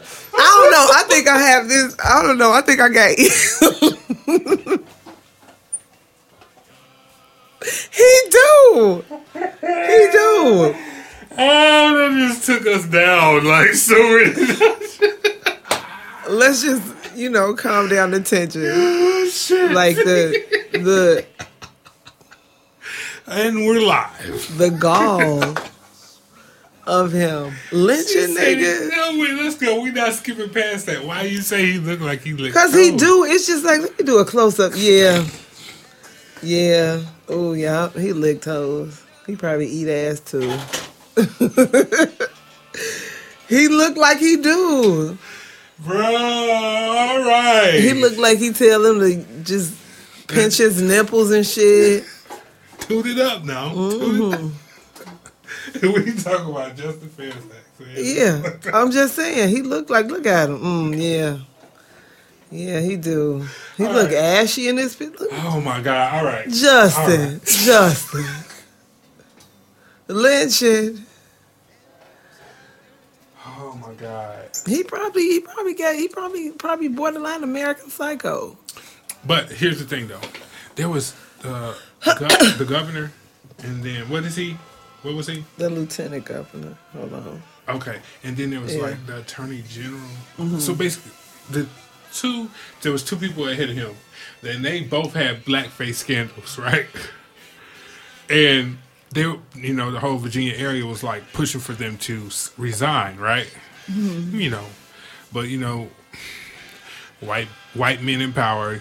[0.37, 0.87] don't know.
[0.92, 1.97] I think I have this.
[2.03, 2.53] I don't know.
[2.53, 3.18] I think I got.
[7.92, 9.05] he do.
[9.33, 10.75] He do.
[11.37, 13.94] Oh, that just took us down like so.
[16.29, 18.62] Let's just you know calm down the tension.
[18.66, 19.73] oh, shit.
[19.73, 21.27] Like the the
[23.27, 24.59] and we're live.
[24.59, 25.42] the gall
[26.87, 28.90] of him lynching niggas.
[28.90, 29.81] No, wait, let's go.
[29.81, 31.05] we not skipping past that.
[31.05, 32.55] Why you say he look like he looked?
[32.55, 33.25] Cause he do.
[33.25, 34.73] It's just like let me do a close up.
[34.75, 35.27] Yeah,
[36.42, 37.03] yeah.
[37.29, 37.90] Oh yeah.
[37.90, 39.03] He licked toes.
[39.27, 40.40] He probably eat ass too.
[43.49, 45.16] he looked like he do.
[45.81, 47.79] Bro, all right.
[47.81, 49.75] He looked like he tell him to just
[50.29, 52.05] pinch his nipples and shit.
[52.81, 53.73] Toot it up now.
[53.73, 54.47] Toot it mm-hmm.
[54.47, 54.53] up.
[55.83, 57.64] we talk about Justin Fairfax.
[57.97, 59.49] Yeah, I'm just saying.
[59.51, 60.07] He looked like.
[60.07, 60.59] Look at him.
[60.59, 61.38] Mm, yeah,
[62.51, 62.81] yeah.
[62.81, 63.47] He do.
[63.77, 64.14] He look right.
[64.14, 66.14] ashy in this Look, Oh my God!
[66.14, 66.49] All right.
[66.49, 68.27] Justin, Justin,
[70.09, 71.05] lynching.
[73.47, 74.51] Oh my God!
[74.67, 78.57] He probably, he probably got, he probably, probably borderline American Psycho.
[79.27, 80.21] But here's the thing, though.
[80.77, 81.14] There was
[81.45, 83.12] uh, the governor,
[83.62, 84.57] and then what is he?
[85.05, 85.45] What was he?
[85.59, 86.77] The lieutenant governor.
[86.95, 87.43] Hold on.
[87.69, 88.81] Okay, and then there was Yeah.
[88.81, 88.90] Mm-hmm.
[88.90, 90.59] like the attorney general.
[90.61, 91.12] So basically,
[91.51, 91.67] the
[92.12, 92.51] two
[92.83, 93.95] there was two people ahead of him,
[94.43, 96.87] and they both had blackface scandals, right?
[98.31, 98.79] And
[99.12, 99.23] they,
[99.55, 103.49] you know, the whole Virginia area was like pushing for them to resign, right?
[103.90, 104.40] Mm-hmm.
[104.40, 104.64] You know,
[105.33, 105.88] but you know,
[107.21, 108.81] white white men in power.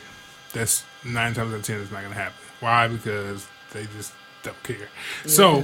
[0.53, 2.37] That's nine times out of ten is not going to happen.
[2.61, 2.87] Why?
[2.87, 4.87] Because they just don't care.
[5.25, 5.63] So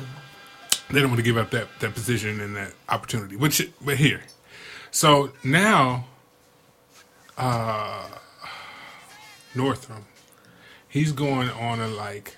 [0.89, 3.35] they don't want to give up that, that position and that opportunity.
[3.35, 4.21] Which, but here,
[4.91, 6.05] so now,
[7.37, 8.07] uh,
[9.55, 10.05] Northam
[10.89, 12.35] He's going on a like,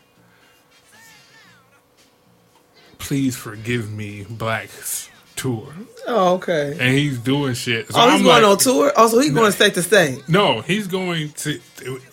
[2.98, 5.10] please forgive me, blacks
[5.41, 5.67] tour,
[6.08, 6.75] Oh, okay.
[6.80, 7.91] and he's doing shit.
[7.91, 8.91] So Oh, he's I'm going like- on tour.
[8.97, 10.27] Also, he's going state to state.
[10.27, 11.60] No, he's going to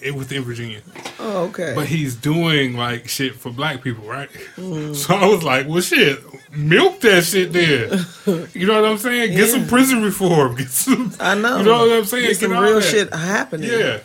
[0.01, 0.81] it within Virginia,
[1.21, 1.73] Oh, okay.
[1.75, 4.31] but he's doing like shit for black people, right?
[4.57, 4.95] Mm.
[5.03, 6.19] So I was like, well, shit,
[6.53, 7.87] milk that shit there.
[8.55, 9.37] You know what I'm saying?
[9.37, 10.57] Get some prison reform.
[10.61, 11.13] Get some.
[11.21, 11.59] I know.
[11.59, 12.27] You know what I'm saying?
[12.29, 12.83] Get some Get all real that.
[12.83, 13.71] shit happening.
[13.71, 13.99] Yeah.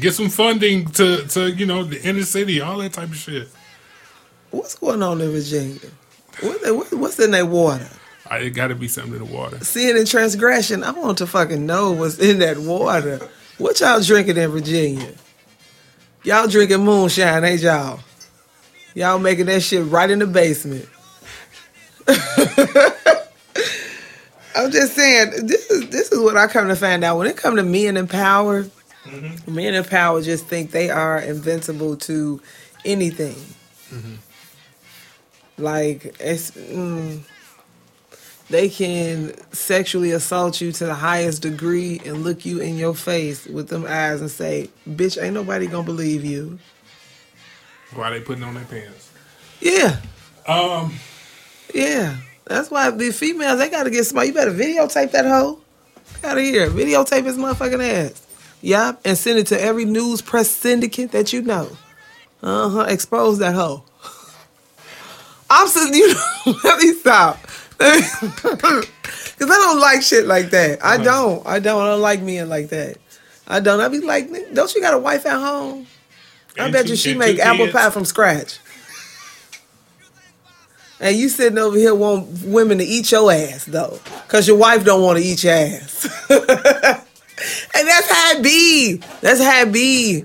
[0.00, 3.48] Get some funding to, to you know the inner city, all that type of shit.
[4.50, 5.78] What's going on in Virginia?
[6.40, 7.88] What, they- what, what's in that water?
[8.30, 9.62] I, it got to be something in the water.
[9.64, 10.84] Sin and transgression.
[10.84, 13.20] I want to fucking know what's in that water.
[13.58, 15.12] What y'all drinking in Virginia?
[16.24, 18.00] Y'all drinking moonshine, ain't y'all?
[18.94, 20.88] Y'all making that shit right in the basement.
[24.56, 27.18] I'm just saying, this is this is what I come to find out.
[27.18, 28.66] When it come to men in power,
[29.46, 32.40] men in power just think they are invincible to
[32.84, 33.36] anything.
[35.58, 36.50] Like it's.
[36.52, 37.20] Mm,
[38.48, 43.46] they can sexually assault you to the highest degree and look you in your face
[43.46, 46.58] with them eyes and say, "Bitch, ain't nobody gonna believe you."
[47.94, 49.10] Why they putting on their pants?
[49.60, 49.96] Yeah,
[50.46, 50.94] Um,
[51.74, 52.16] yeah.
[52.44, 54.28] That's why the females they gotta get smart.
[54.28, 55.58] You better videotape that hoe.
[56.22, 58.22] Out of here, videotape his motherfucking ass.
[58.62, 61.76] Yup, and send it to every news press syndicate that you know.
[62.42, 62.80] Uh huh.
[62.88, 63.82] Expose that hoe.
[65.50, 66.14] I'm so you.
[66.64, 67.38] let me stop.
[67.78, 70.84] Cause I don't like shit like that.
[70.84, 71.46] I don't.
[71.46, 71.82] I don't.
[71.82, 72.96] I don't like men like that.
[73.46, 73.80] I don't.
[73.80, 75.86] I be like, don't you got a wife at home?
[76.58, 78.58] I bet you she make apple pie from scratch.
[80.98, 84.84] And you sitting over here want women to eat your ass though, cause your wife
[84.84, 86.06] don't want to eat your ass.
[86.30, 89.02] and that's how it be.
[89.20, 90.24] That's how it be.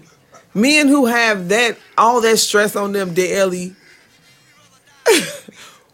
[0.54, 3.76] Men who have that all that stress on them daily.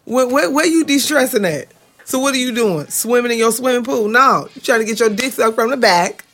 [0.08, 1.68] where, where, where you de-stressing at?
[2.04, 2.86] So what are you doing?
[2.88, 4.08] Swimming in your swimming pool?
[4.08, 6.24] No, you trying to get your dick sucked from the back.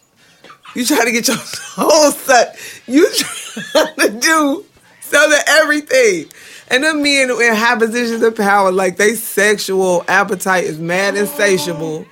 [0.74, 2.58] You trying to get your whole sucked.
[2.86, 4.64] You trying to do
[5.00, 6.26] some of everything.
[6.68, 12.06] And them men in high positions of power, like they sexual appetite is mad insatiable.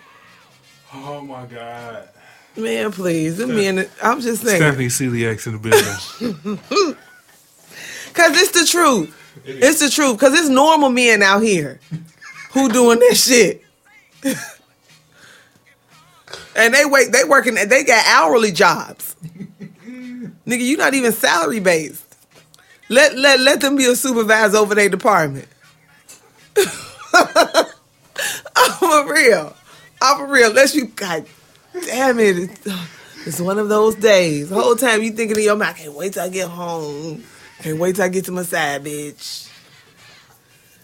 [0.93, 2.09] oh my god,
[2.57, 3.89] Man, please, The men.
[4.03, 6.13] I'm just saying, Stephanie Celiak's in the business.
[8.13, 9.19] cause it's the truth.
[9.45, 10.19] It's the truth.
[10.19, 11.81] Cause it's normal men out here
[12.53, 13.65] who doing this shit.
[16.57, 19.17] and they wait, they working, they got hourly jobs.
[20.47, 22.05] Nigga, you not even salary based.
[22.89, 25.49] Let let let them be a supervisor over their department.
[27.15, 27.67] I'm
[28.79, 29.57] for real.
[30.01, 30.51] I'm for real.
[30.51, 31.25] Unless you, God
[31.87, 32.51] damn it,
[33.27, 34.51] it's, one of those days.
[34.51, 37.25] The whole time you thinking in your mind, I can't wait till I get home.
[37.63, 39.49] Can't wait till I get to my side, bitch.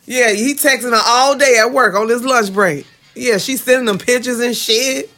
[0.07, 2.87] Yeah, he texting her all day at work on this lunch break.
[3.15, 5.11] Yeah, she sending them pictures and shit.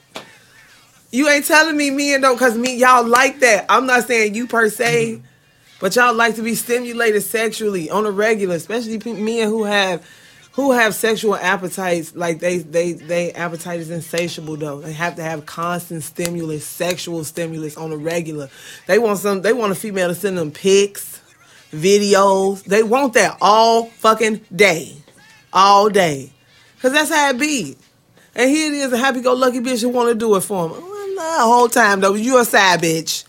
[1.13, 3.67] You ain't telling me me and don't cause me y'all like that.
[3.69, 5.21] I'm not saying you per se,
[5.81, 10.07] but y'all like to be stimulated sexually on a regular, especially pe- men who have
[10.53, 12.15] who have sexual appetites.
[12.15, 14.81] Like they they they appetite is insatiable though.
[14.81, 18.49] They have to have constant stimulus, sexual stimulus on a regular.
[18.87, 19.43] They want some.
[19.43, 21.10] They want a female to send them pics,
[21.73, 22.63] videos.
[22.65, 24.97] They want that all fucking day,
[25.53, 26.33] all day,
[26.81, 27.77] cause that's how it be.
[28.35, 30.73] And here it is, a happy-go-lucky bitch who want to do it for him.
[30.73, 33.25] Well, the whole time though, you a side bitch,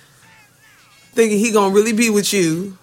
[1.13, 2.77] thinking he gonna really be with you.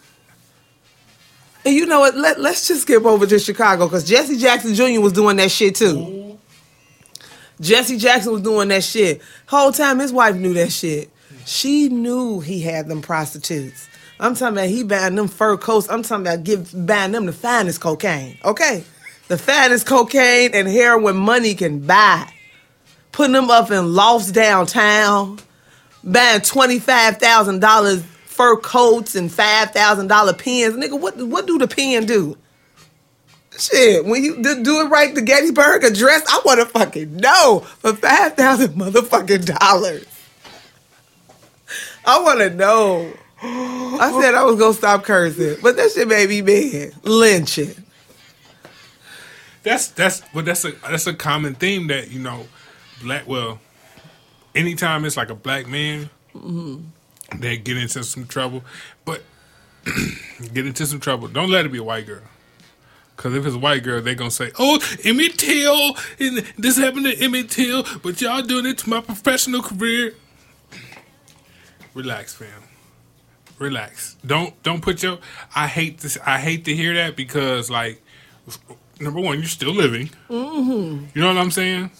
[1.64, 2.16] And you know what?
[2.16, 5.00] Let Let's just skip over to Chicago because Jesse Jackson Jr.
[5.00, 6.38] was doing that shit too.
[7.60, 9.20] Jesse Jackson was doing that shit.
[9.46, 11.10] Whole time his wife knew that shit.
[11.44, 13.88] She knew he had them prostitutes.
[14.20, 15.88] I'm talking about he buying them fur coats.
[15.88, 18.38] I'm talking about give buying them the finest cocaine.
[18.44, 18.84] Okay,
[19.28, 22.32] the finest cocaine and heroin money can buy.
[23.12, 25.38] Putting them up in lofts downtown,
[26.02, 30.74] buying twenty five thousand dollars fur coats and five thousand dollar pens.
[30.74, 32.36] Nigga, what what do the pen do?
[33.58, 37.92] Shit, when you do, it right, the Gettysburg Address, I want to fucking know for
[37.92, 40.06] five thousand motherfucking dollars.
[42.04, 43.12] I want to know.
[43.42, 46.94] I said I was gonna stop cursing, but that shit made me mad.
[47.04, 47.84] Lynching.
[49.62, 52.46] that's that's but that's a that's a common theme that you know,
[53.02, 53.28] black.
[53.28, 53.60] Well,
[54.54, 56.82] anytime it's like a black man, mm-hmm.
[57.38, 58.64] they get into some trouble,
[59.04, 59.22] but
[60.52, 61.28] get into some trouble.
[61.28, 62.22] Don't let it be a white girl.
[63.16, 67.06] Cause if it's a white girl, they gonna say, "Oh, Emmett Till, and this happened
[67.06, 70.14] to Emmett Till, but y'all doing it to my professional career."
[71.94, 72.67] Relax, fam.
[73.58, 74.16] Relax.
[74.24, 75.18] Don't don't put your.
[75.54, 76.18] I hate this.
[76.24, 78.02] I hate to hear that because like,
[79.00, 80.10] number one, you're still living.
[80.28, 81.06] Mm-hmm.
[81.14, 81.90] You know what I'm saying?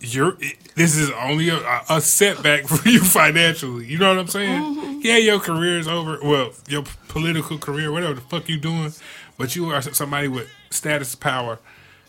[0.00, 0.36] You're.
[0.74, 3.86] This is only a, a setback for you financially.
[3.86, 4.62] You know what I'm saying?
[4.62, 5.00] Mm-hmm.
[5.02, 6.18] Yeah, your career is over.
[6.22, 8.92] Well, your political career, whatever the fuck you doing,
[9.38, 11.58] but you are somebody with status, power,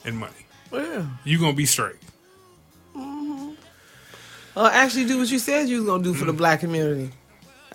[0.03, 0.33] and money.
[0.71, 1.05] Yeah.
[1.23, 1.95] You gonna be straight.
[2.95, 3.51] Mm-hmm.
[4.55, 6.37] Well, actually do what you said you was gonna do for the mm.
[6.37, 7.11] black community.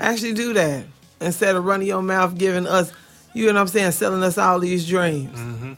[0.00, 0.84] Actually do that
[1.20, 2.90] instead of running your mouth, giving us,
[3.34, 5.38] you know what I'm saying, selling us all these dreams.
[5.38, 5.72] Mm-hmm.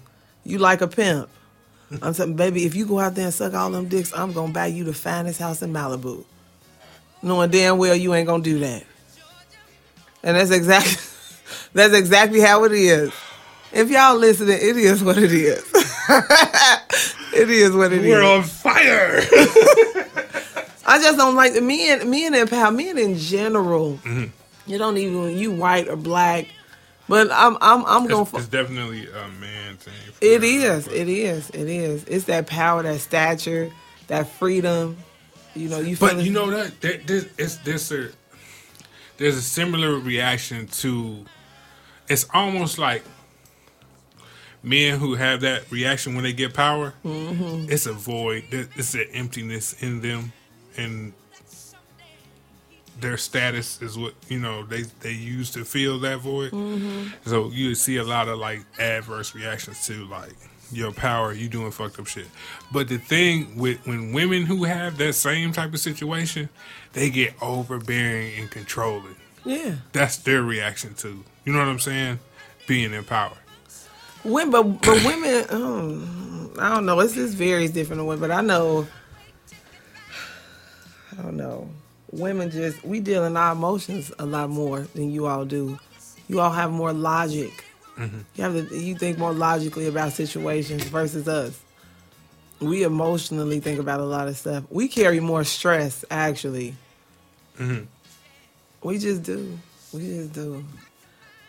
[0.44, 1.28] You like a pimp.
[2.02, 4.52] I'm saying, baby, if you go out there and suck all them dicks, I'm gonna
[4.52, 6.24] buy you the finest house in Malibu,
[7.20, 8.84] knowing damn well you ain't gonna do that.
[10.22, 11.02] And that's exactly,
[11.74, 13.12] that's exactly how it is.
[13.72, 15.64] If y'all listening, it is what it is.
[17.34, 18.06] it is what it is.
[18.06, 19.22] We're on fire.
[20.86, 22.08] I just don't like men.
[22.10, 22.70] Men in power.
[22.70, 23.98] Men in general.
[24.66, 26.46] You don't even you white or black,
[27.08, 28.38] but I'm I'm I'm going for.
[28.38, 29.92] it's definitely a man thing.
[30.20, 30.86] It real, is.
[30.86, 31.50] but- It is.
[31.50, 32.04] It is.
[32.04, 33.72] It's that power, that stature,
[34.06, 34.96] that freedom.
[35.54, 35.96] You know, you.
[35.96, 38.08] But you know that there, there's it's there's a
[39.18, 41.24] there's a similar reaction to.
[42.08, 43.02] It's almost like
[44.62, 46.94] men who have that reaction when they get power.
[47.04, 47.70] Mm-hmm.
[47.70, 48.44] It's a void.
[48.50, 50.32] It's an emptiness in them,
[50.76, 51.12] and
[53.00, 56.52] their status is what you know they they use to fill that void.
[56.52, 57.28] Mm-hmm.
[57.28, 60.34] So you see a lot of like adverse reactions to like
[60.70, 62.28] your power, you doing fucked up shit.
[62.72, 66.48] But the thing with when women who have that same type of situation,
[66.92, 69.16] they get overbearing and controlling.
[69.44, 69.76] Yeah.
[69.92, 72.20] That's their reaction to you know what I'm saying,
[72.66, 73.36] being in power.
[74.24, 77.00] Women, but but women, um, I don't know.
[77.00, 78.86] It's just varies different but I know.
[81.12, 81.68] I don't know.
[82.10, 85.78] Women just we deal in our emotions a lot more than you all do.
[86.28, 87.64] You all have more logic.
[87.96, 88.20] Mm-hmm.
[88.34, 91.60] You have to, you think more logically about situations versus us.
[92.60, 94.64] We emotionally think about a lot of stuff.
[94.70, 96.74] We carry more stress actually.
[97.58, 97.84] Mm-hmm.
[98.86, 99.58] We just do.
[99.92, 100.64] We just do.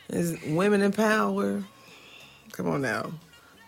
[0.09, 1.63] It's women in power.
[2.51, 3.11] Come on now.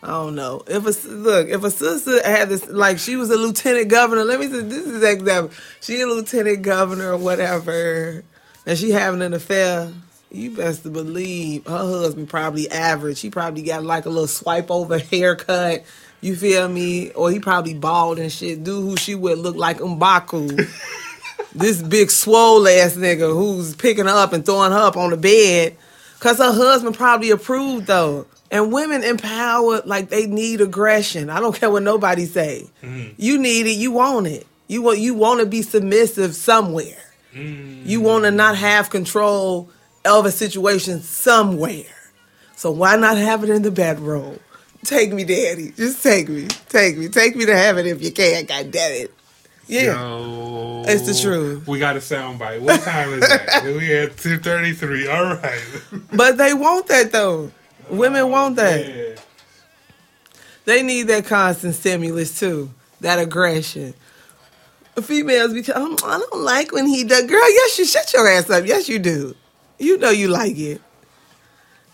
[0.03, 0.63] I don't know.
[0.67, 4.23] If a look, if a sister had this, like she was a lieutenant governor.
[4.23, 5.55] Let me say this is an example.
[5.81, 8.23] She a lieutenant governor or whatever,
[8.65, 9.91] and she having an affair.
[10.31, 13.21] You best to believe her husband probably average.
[13.21, 15.86] He probably got like a little swipe over haircut.
[16.21, 17.12] You feel me?
[17.12, 18.63] Or he probably bald and shit.
[18.63, 20.67] Dude who she would look like M'Baku.
[21.55, 25.17] this big swole ass nigga who's picking her up and throwing her up on the
[25.17, 25.77] bed.
[26.19, 28.25] Cause her husband probably approved though.
[28.55, 31.29] And women empowered like they need aggression.
[31.29, 32.69] I don't care what nobody say.
[32.81, 33.15] Mm-hmm.
[33.17, 34.47] You need it, you want it.
[34.69, 37.03] You want you want to be submissive somewhere.
[37.33, 37.85] Mm.
[37.85, 39.69] You want to not have control
[40.05, 41.83] of a situation somewhere.
[42.55, 44.39] So why not have it in the bedroom?
[44.85, 45.71] Take me, daddy.
[45.71, 46.47] Just take me.
[46.69, 47.09] Take me.
[47.09, 48.45] Take me to heaven if you can.
[48.45, 49.13] God damn it.
[49.67, 49.95] Yeah.
[49.95, 51.67] Yo, It's the truth.
[51.67, 52.61] We got a soundbite.
[52.61, 53.63] What time is that?
[53.65, 55.09] we at two thirty three.
[55.09, 55.61] All right.
[56.13, 57.51] But they want that though.
[57.89, 58.87] Women want that.
[58.87, 59.15] Yeah.
[60.65, 62.71] They need that constant stimulus too.
[63.01, 63.93] That aggression.
[65.01, 67.25] Females be telling, oh, I don't like when he does.
[67.25, 68.65] Girl, yes, you shut your ass up.
[68.65, 69.35] Yes, you do.
[69.77, 70.81] You know you like it.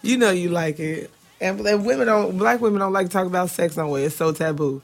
[0.01, 1.09] You know you like it.
[1.39, 4.05] And, and women don't, black women don't like to talk about sex no way.
[4.05, 4.81] It's so taboo.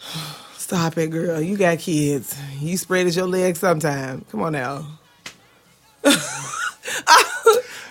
[0.56, 1.40] Stop it, girl.
[1.40, 2.36] You got kids.
[2.58, 4.24] You spreaded your legs sometime.
[4.30, 4.86] Come on now.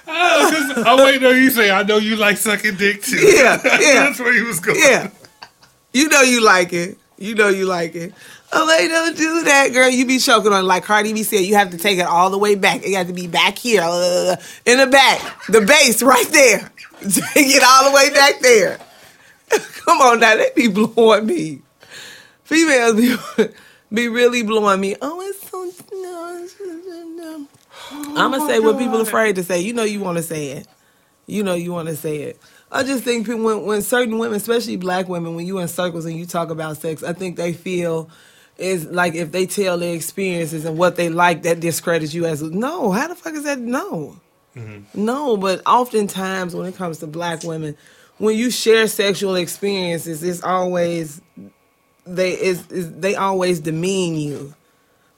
[0.06, 3.18] Oh wait, no, you say I know you like sucking dick too.
[3.18, 4.06] Yeah, yeah.
[4.06, 4.80] That's where he was going.
[4.80, 5.12] Yeah.
[5.94, 6.98] You know you like it.
[7.18, 8.14] You know you like it.
[8.56, 9.90] Oh, they don't do that, girl.
[9.90, 10.68] You be choking on it.
[10.68, 12.84] Like Cardi B said, you have to take it all the way back.
[12.84, 14.36] It have to be back here, uh,
[14.66, 15.48] in the back.
[15.48, 16.72] The base right there.
[17.02, 18.80] Take it all the way back there.
[19.86, 21.62] Come on now, they be blowing me.
[22.44, 23.16] Females be,
[23.92, 24.96] be really blowing me.
[25.02, 25.72] Oh, it's so...
[25.92, 27.48] No,
[27.94, 28.16] no.
[28.18, 29.60] I'm going oh to say what people afraid to say.
[29.62, 30.68] You know you want to say it.
[31.26, 32.42] You know you want to say it.
[32.72, 36.06] I just think people, when, when certain women, especially black women, when you in circles
[36.06, 38.10] and you talk about sex, I think they feel
[38.58, 42.42] is like if they tell their experiences and what they like, that discredits you as
[42.42, 42.92] no.
[42.92, 43.60] How the fuck is that?
[43.60, 44.20] No,
[44.56, 44.82] mm-hmm.
[44.94, 45.38] no.
[45.38, 47.76] But oftentimes when it comes to black women,
[48.18, 51.22] when you share sexual experiences, it's always
[52.06, 54.54] they is is they always demean you,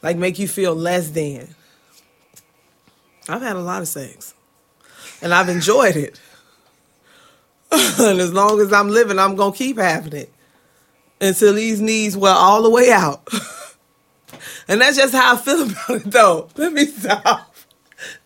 [0.02, 1.56] like make you feel less than.
[3.28, 4.34] I've had a lot of sex,
[5.22, 6.20] and I've enjoyed it.
[7.72, 10.32] and as long as I'm living, I'm gonna keep having it
[11.20, 13.28] until these knees wear all the way out.
[14.68, 16.50] and that's just how I feel about it, though.
[16.56, 17.52] Let me stop.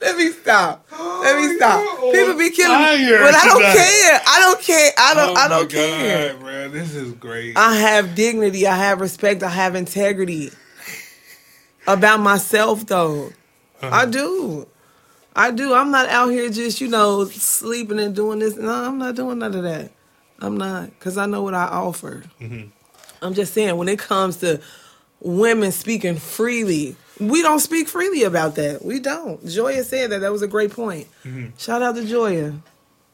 [0.02, 0.86] Let me stop.
[0.91, 1.80] Let me stop.
[1.80, 3.76] Oh, People be killing me, but I don't tonight.
[3.76, 4.22] care.
[4.28, 4.91] I don't care.
[4.97, 5.30] I don't.
[5.38, 6.34] Oh I don't care.
[6.34, 7.56] God, man, this is great.
[7.58, 8.68] I have dignity.
[8.68, 9.41] I have respect.
[9.41, 10.52] I have integrity
[11.88, 13.28] about myself, though.
[13.82, 13.89] Uh-huh.
[13.95, 14.68] I do.
[15.39, 15.73] I do.
[15.73, 18.57] I'm not out here just, you know, sleeping and doing this.
[18.57, 19.89] No, I'm not doing none of that.
[20.39, 20.89] I'm not.
[20.89, 22.23] Because I know what I offer.
[22.41, 22.67] Mm-hmm.
[23.21, 24.59] I'm just saying, when it comes to
[25.21, 28.83] women speaking freely, we don't speak freely about that.
[28.83, 29.45] We don't.
[29.47, 30.19] Joya said that.
[30.19, 31.07] That was a great point.
[31.23, 31.57] Mm-hmm.
[31.57, 32.55] Shout out to Joya.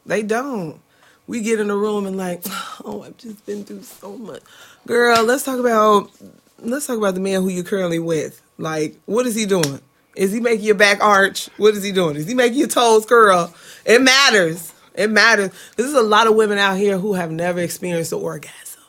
[0.04, 0.80] They don't.
[1.28, 2.42] We get in the room and like,
[2.84, 4.42] oh, I've just been through so much.
[4.84, 6.10] Girl, let's talk about
[6.58, 8.42] let's talk about the man who you're currently with.
[8.58, 9.80] Like, what is he doing?
[10.16, 11.48] Is he making your back arch?
[11.58, 12.16] What is he doing?
[12.16, 13.54] Is he making your toes curl?
[13.84, 14.72] It matters.
[14.94, 15.50] It matters.
[15.76, 18.82] There's a lot of women out here who have never experienced an orgasm.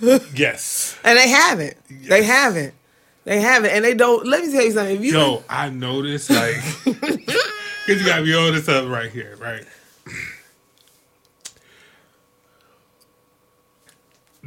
[0.34, 0.98] yes.
[1.04, 1.76] And they haven't.
[1.88, 2.74] They haven't.
[3.24, 3.70] They haven't.
[3.70, 4.96] And they don't let me tell you something.
[4.96, 9.36] If you Yo, I noticed like because you gotta be on this up right here,
[9.40, 9.64] right?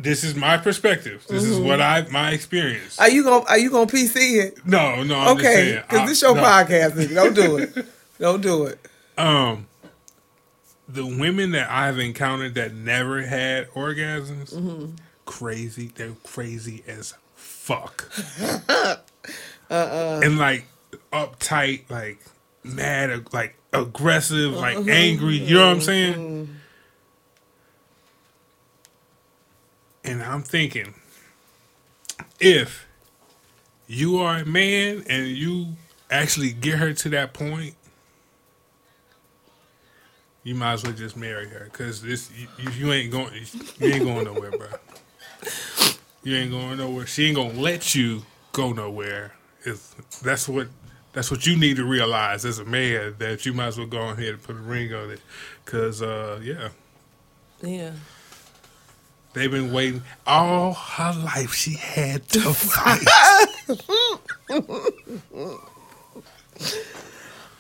[0.02, 1.26] This is my perspective.
[1.30, 3.00] This is what I my experience.
[3.00, 4.66] are you gonna are you gonna PC it?
[4.66, 6.42] no, no, I'm Okay, because this your no.
[6.44, 7.14] podcast.
[7.14, 7.86] Don't do it.
[8.20, 8.80] Don't do it.
[9.18, 9.68] Um,
[10.88, 14.96] the women that I've encountered that never had orgasms, Mm-hmm.
[15.26, 15.92] crazy.
[15.94, 18.10] They're crazy as fuck.
[19.70, 20.22] Uh-uh.
[20.24, 20.66] And like
[21.14, 22.20] uptight, like
[22.64, 24.90] mad, like aggressive, like Uh-huh.
[24.90, 25.36] angry.
[25.38, 26.56] You know what I'm saying?
[30.10, 30.96] And I'm thinking,
[32.40, 32.88] if
[33.86, 35.68] you are a man and you
[36.10, 37.76] actually get her to that point,
[40.44, 43.32] you might as well just marry her because this you, you, ain't going
[43.78, 44.68] you ain't going nowhere, bro.
[46.24, 47.06] You ain't going nowhere.
[47.06, 49.36] She ain't gonna let you go nowhere.
[49.64, 50.70] It's, that's what
[51.14, 54.10] that's what you need to realize as a man that you might as well go
[54.10, 55.22] ahead and put a ring on it,
[55.66, 56.70] cause uh, yeah,
[57.62, 57.92] Yeah.
[59.34, 61.54] They've been waiting all her life.
[61.54, 63.06] She had to fight.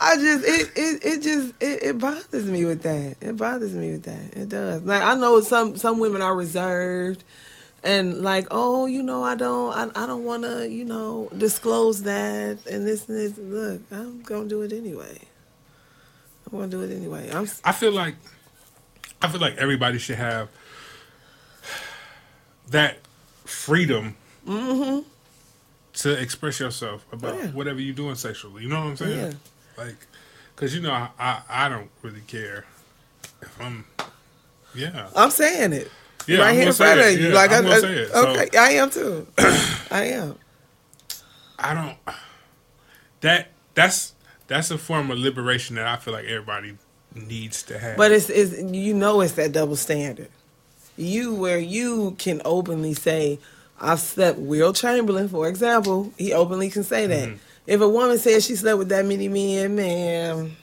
[0.01, 3.17] I just it it, it just it, it bothers me with that.
[3.21, 4.37] It bothers me with that.
[4.37, 4.83] It does.
[4.83, 7.23] Like I know some some women are reserved
[7.83, 12.59] and like, oh, you know, I don't I, I don't wanna, you know, disclose that
[12.69, 13.37] and this and this.
[13.37, 15.19] Look, I'm gonna do it anyway.
[16.45, 17.29] I'm gonna do it anyway.
[17.31, 18.15] I'm I feel like
[19.21, 20.49] I feel like everybody should have
[22.71, 22.99] that
[23.45, 24.15] freedom
[24.47, 25.07] mm-hmm.
[25.93, 27.47] to express yourself about Yeah.
[27.47, 28.63] whatever you're doing sexually.
[28.63, 29.19] You know what I'm saying?
[29.31, 29.83] Yeah.
[29.83, 29.95] Like,
[30.55, 32.65] cause you know I, I I don't really care
[33.41, 33.85] if I'm.
[34.75, 35.09] Yeah.
[35.15, 35.89] I'm saying it.
[36.27, 37.13] Yeah, right I'm here in front it.
[37.15, 37.27] of you.
[37.29, 38.11] Yeah, like I'm I, gonna I- say it.
[38.11, 39.27] So- Okay, I am too.
[39.91, 40.35] I am.
[41.57, 42.15] I don't.
[43.21, 44.13] That that's
[44.47, 46.77] that's a form of liberation that I feel like everybody
[47.15, 47.97] needs to have.
[47.97, 50.29] But it's, it's you know it's that double standard.
[50.99, 53.39] You where you can openly say,
[53.79, 57.29] I've slept Wilt Chamberlain, for example, he openly can say that.
[57.29, 57.37] Mm-hmm.
[57.67, 60.55] If a woman says she slept with that many men, man,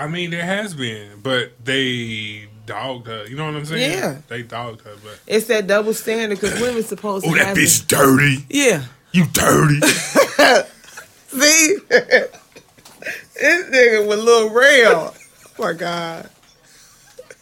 [0.00, 3.26] I mean, there has been, but they dogged her.
[3.26, 3.92] You know what I'm saying?
[3.92, 4.16] Yeah.
[4.28, 7.30] They dogged her, but it's that double standard because women's supposed to.
[7.30, 8.46] oh, that bitch dirty.
[8.48, 8.84] Yeah.
[9.12, 9.80] You dirty.
[11.28, 11.76] See?
[11.88, 15.14] this nigga with Lil Rail.
[15.14, 16.30] Oh my God.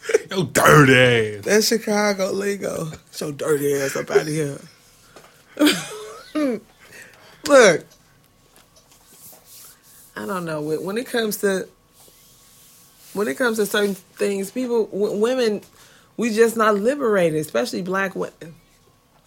[0.31, 0.95] Yo, dirty
[1.39, 1.45] ass.
[1.45, 2.91] That Chicago lingo.
[3.11, 4.57] So dirty ass up out of here.
[7.45, 7.85] Look,
[10.15, 10.61] I don't know.
[10.61, 11.67] When when it comes to
[13.13, 15.61] when it comes to certain things, people, w- women,
[16.17, 18.55] we just not liberated, especially black women.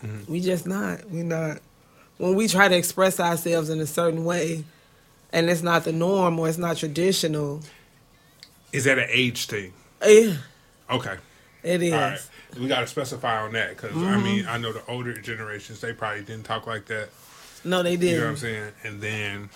[0.04, 0.30] Mm-hmm.
[0.32, 1.08] We just not.
[1.10, 1.58] We not.
[2.18, 4.64] When we try to express ourselves in a certain way,
[5.32, 7.60] and it's not the norm or it's not traditional,
[8.72, 9.72] Is that an age thing?
[10.06, 10.34] yeah,
[10.92, 11.16] Okay.
[11.62, 11.92] it is.
[11.92, 12.18] Right.
[12.60, 14.22] We got to specify on that because I Mm-hmm.
[14.24, 17.08] mean I know the older generations they probably didn't talk like that.
[17.64, 18.10] No, they did.
[18.12, 18.72] You know what I'm saying?
[18.84, 19.50] And then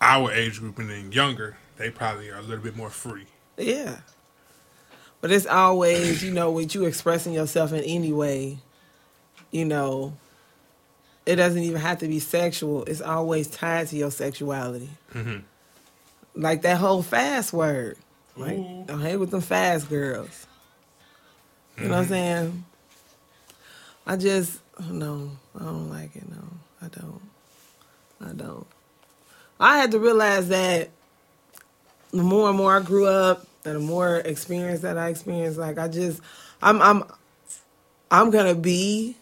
[0.00, 3.26] our age group and then younger, they probably are a little bit more free.
[3.56, 3.98] Yeah.
[5.20, 8.58] But it's always, you know, with you expressing yourself in any way,
[9.50, 10.14] you know,
[11.24, 12.84] it doesn't even have to be sexual.
[12.84, 14.90] It's always tied to your sexuality.
[16.34, 17.96] Like that whole fast word.
[18.36, 18.84] Like, mm-hmm.
[18.84, 20.46] don't hang with them fast girls.
[21.76, 22.12] You know what I'm mm-hmm.
[22.12, 22.64] saying?
[24.06, 24.60] I just,
[24.90, 26.28] no, I don't like it.
[26.28, 26.42] No,
[26.82, 27.20] I don't.
[28.20, 28.66] I don't.
[29.58, 30.90] I had to realize that
[32.10, 35.78] the more and more I grew up, and the more experience that I experienced, like
[35.78, 36.20] I just,
[36.60, 37.04] I'm, I'm,
[38.10, 39.16] I'm gonna be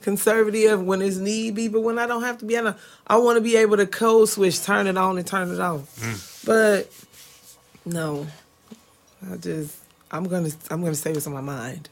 [0.00, 2.74] conservative when it's need be, but when I don't have to be, I,
[3.06, 5.96] I want to be able to code switch, turn it on and turn it off.
[6.00, 6.46] Mm.
[6.46, 6.90] But
[7.86, 8.26] no,
[9.30, 9.76] I just
[10.10, 11.88] I'm gonna I'm gonna say what's on my mind.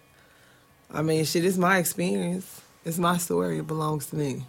[0.92, 2.60] I mean, shit, it's my experience.
[2.84, 3.58] It's my story.
[3.58, 4.44] It belongs to me.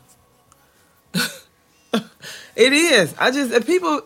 [1.13, 3.15] it is.
[3.17, 4.01] I just people.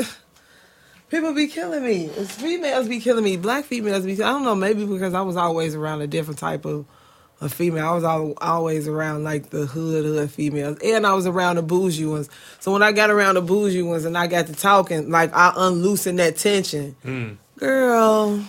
[1.09, 2.05] People be killing me.
[2.05, 3.35] It's females be killing me.
[3.35, 4.13] Black females be.
[4.13, 4.53] I don't know.
[4.53, 6.85] Maybe because I was always around a different type of,
[7.41, 7.87] of female.
[7.87, 11.61] I was al always around like the hood hood females, and I was around the
[11.63, 12.29] bougie ones.
[12.59, 15.53] So when I got around the bougie ones and I got to talking, like I
[15.55, 16.95] unloosened that tension.
[17.05, 17.37] Mm.
[17.57, 18.43] Girl,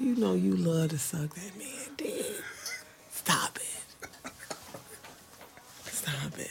[0.00, 2.26] you know you love to suck that man dick.
[3.10, 4.30] Stop it.
[5.90, 6.50] Stop it.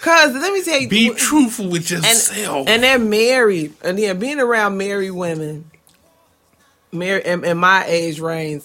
[0.00, 2.68] Cause let me tell you, Be truthful with and, yourself.
[2.68, 5.70] and they're married, and yeah, being around married women,
[6.92, 8.64] married in, in my age range,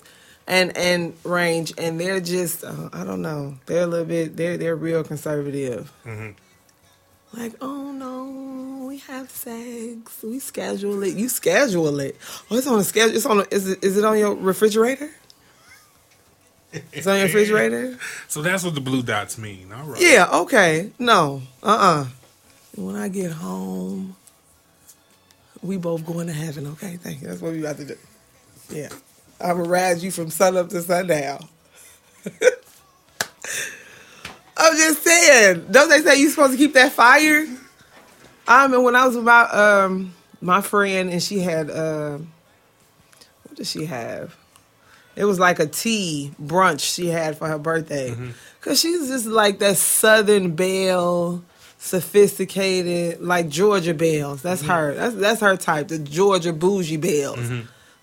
[0.50, 4.58] and and range, and they're just uh, I don't know, they're a little bit they're
[4.58, 5.92] they're real conservative.
[7.32, 11.16] Like, oh no, we have sex, we schedule it.
[11.16, 12.18] You schedule it.
[12.50, 13.16] Oh, it's on a schedule.
[13.16, 13.40] It's on.
[13.42, 15.12] A, is it is it on your refrigerator?
[16.92, 17.98] It's on your refrigerator.
[18.28, 19.72] so that's what the blue dots mean.
[19.72, 20.02] All right.
[20.02, 20.92] Yeah, okay.
[21.00, 21.42] No.
[21.64, 22.06] Uh-uh.
[22.76, 24.16] When I get home,
[25.64, 26.98] we both going to heaven, okay?
[26.98, 27.28] Thank you.
[27.28, 27.98] That's what we about to do.
[28.70, 28.90] Yeah.
[29.42, 31.48] I'm gonna ride you from sun up to sundown.
[34.58, 35.68] I'm just saying.
[35.72, 37.46] Don't they say you're supposed to keep that fire?
[38.48, 42.32] I remember when I was with my um my friend and she had um
[43.44, 44.36] what did she have?
[45.16, 48.16] It was like a tea brunch she had for her birthday.
[48.62, 51.44] Cause she's just like that Southern Belle,
[51.78, 54.42] sophisticated, like Georgia Belles.
[54.42, 54.94] That's her.
[54.96, 55.88] That's that's her type.
[55.88, 57.40] The Georgia bougie Belles.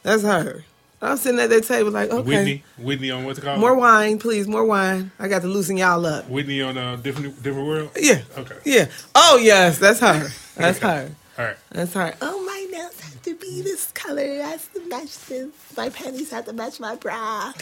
[0.02, 0.64] That's her.
[1.02, 3.60] I'm sitting at that table like, okay, Whitley, Whitley on what's it called?
[3.60, 5.10] more wine, please, more wine.
[5.18, 6.28] I got to loosen y'all up.
[6.28, 7.90] Whitley on a different different world.
[7.96, 8.22] Yeah.
[8.38, 8.56] Okay.
[8.64, 8.86] Yeah.
[9.14, 10.28] Oh yes, that's her.
[10.56, 11.10] That's her.
[11.38, 11.56] All right.
[11.70, 12.14] That's her.
[12.22, 14.22] Oh, my nails have to be this color.
[14.22, 15.50] It has to match this.
[15.76, 17.52] My panties have to match my bra.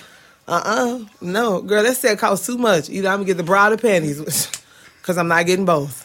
[0.47, 2.89] Uh uh No, girl, that set costs too much.
[2.89, 4.21] Either I'm gonna get the bra or the panties,
[5.01, 6.03] because I'm not getting both.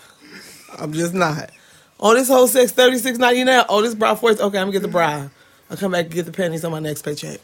[0.80, 1.52] I'm just not.
[2.00, 3.66] On this whole sex thirty six ninety nine.
[3.70, 4.40] Oh, this bra first.
[4.40, 5.28] Okay, I'm gonna get the bra.
[5.70, 7.40] I'll come back and get the panties on my next paycheck.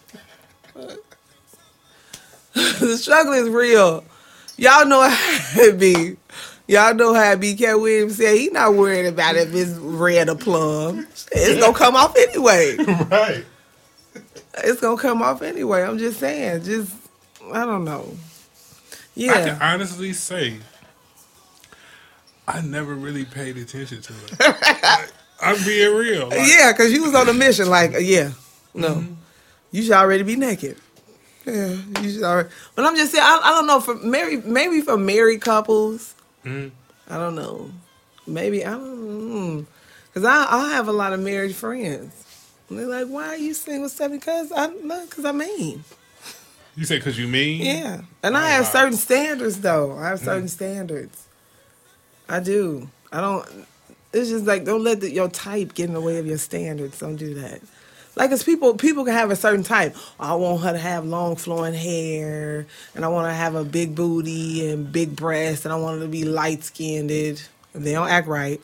[2.53, 4.03] the struggle is real.
[4.57, 6.15] Y'all know how it be.
[6.67, 7.55] Y'all know how it be.
[7.55, 11.05] Katt Williams said he not worried about if it's red or plum.
[11.31, 12.77] It's gonna come off anyway.
[13.09, 13.45] Right.
[14.63, 15.83] It's gonna come off anyway.
[15.83, 16.63] I'm just saying.
[16.63, 16.95] Just
[17.53, 18.15] I don't know.
[19.13, 19.33] Yeah.
[19.33, 20.59] I can honestly say
[22.47, 25.11] I never really paid attention to it.
[25.41, 26.27] I'm being real.
[26.29, 27.69] Like, Yeah, because you was on a mission.
[27.69, 28.31] Like, uh, yeah,
[28.73, 29.13] no, mm-hmm.
[29.71, 30.77] you should already be naked.
[31.45, 32.49] Yeah, you should already.
[32.75, 33.23] But I'm just saying.
[33.23, 36.15] I, I don't know for married, maybe for married couples.
[36.45, 36.71] Mhm.
[37.09, 37.69] I don't know.
[38.25, 38.95] Maybe I don't.
[38.97, 39.65] Mm.
[40.07, 42.13] Because I I have a lot of married friends.
[42.69, 44.17] And they're like, "Why are you single, seven?
[44.17, 45.83] Because I no, because I mean,
[46.75, 47.61] You say because you mean?
[47.63, 48.71] yeah." And I Oh, have wow.
[48.71, 49.95] certain standards, though.
[49.97, 50.25] I have mm-hmm.
[50.25, 51.25] certain standards.
[52.27, 52.89] I do.
[53.11, 53.45] I don't.
[54.15, 56.97] It's just like don't let the, your type get in the way of your standards.
[56.99, 57.59] Don't do that.
[58.15, 59.93] Like, cause people people can have a certain type.
[60.19, 63.65] I want her to have long flowing hair, and I want her to have a
[63.65, 67.11] big booty and big breasts, and I want her to be light skinned.
[67.11, 68.61] If they don't act right,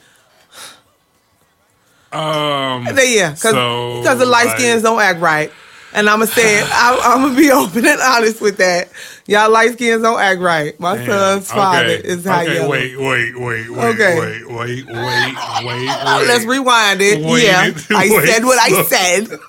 [2.13, 2.85] Um.
[2.95, 5.51] They- yeah, because So, the light like- skins don't act right.
[5.93, 6.69] And I'm gonna say it.
[6.71, 8.87] I, I'm gonna be open and honest with that.
[9.31, 10.77] Y'all light skins don't act right.
[10.77, 11.05] My Damn.
[11.07, 12.01] son's father Okay.
[12.07, 12.69] is high Okay, yellow.
[12.69, 14.19] wait, wait, wait, wait, Okay.
[14.19, 16.27] wait, wait, wait, wait, wait.
[16.27, 17.23] Let's rewind it.
[17.23, 19.39] Wait, yeah, I said what I said.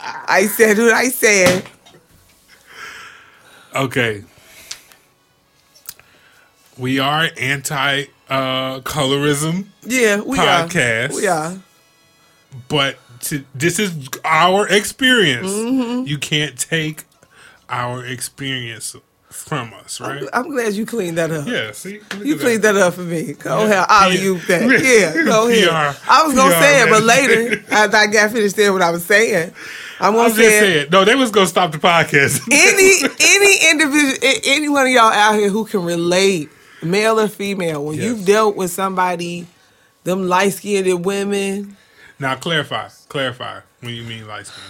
[0.00, 1.64] I said what I said.
[3.74, 4.24] Okay.
[6.78, 11.10] We are anti uh colorism, Yeah, we Podcast.
[11.12, 11.14] are.
[11.16, 11.58] We are.
[12.68, 13.92] but to, this is
[14.24, 15.50] our experience.
[15.50, 16.06] Mm-hmm.
[16.06, 17.04] You can't take
[17.68, 18.96] our experience
[19.30, 20.22] from us, right?
[20.32, 21.46] I'm glad you cleaned that up.
[21.46, 22.00] yeah, see?
[22.22, 23.34] You cleaned that up for me.
[23.34, 23.64] Go Yeah.
[23.64, 23.86] ahead.
[23.88, 24.62] I'll use that.
[25.18, 25.68] Yeah, go ahead.
[25.94, 26.10] PR.
[26.10, 28.90] I was gonna PR, say it, but later after I got finished saying what I
[28.90, 29.52] was saying,
[30.00, 30.90] I'm gonna was just say it.
[30.90, 32.40] No, they was gonna stop the podcast.
[32.50, 36.48] any any individual, any one of y'all out here who can relate,
[36.82, 38.04] male or female, when Yes.
[38.04, 39.46] you've dealt with somebody,
[40.04, 41.76] them light skinned women.
[42.18, 44.62] now clarify, clarify when you mean light skin.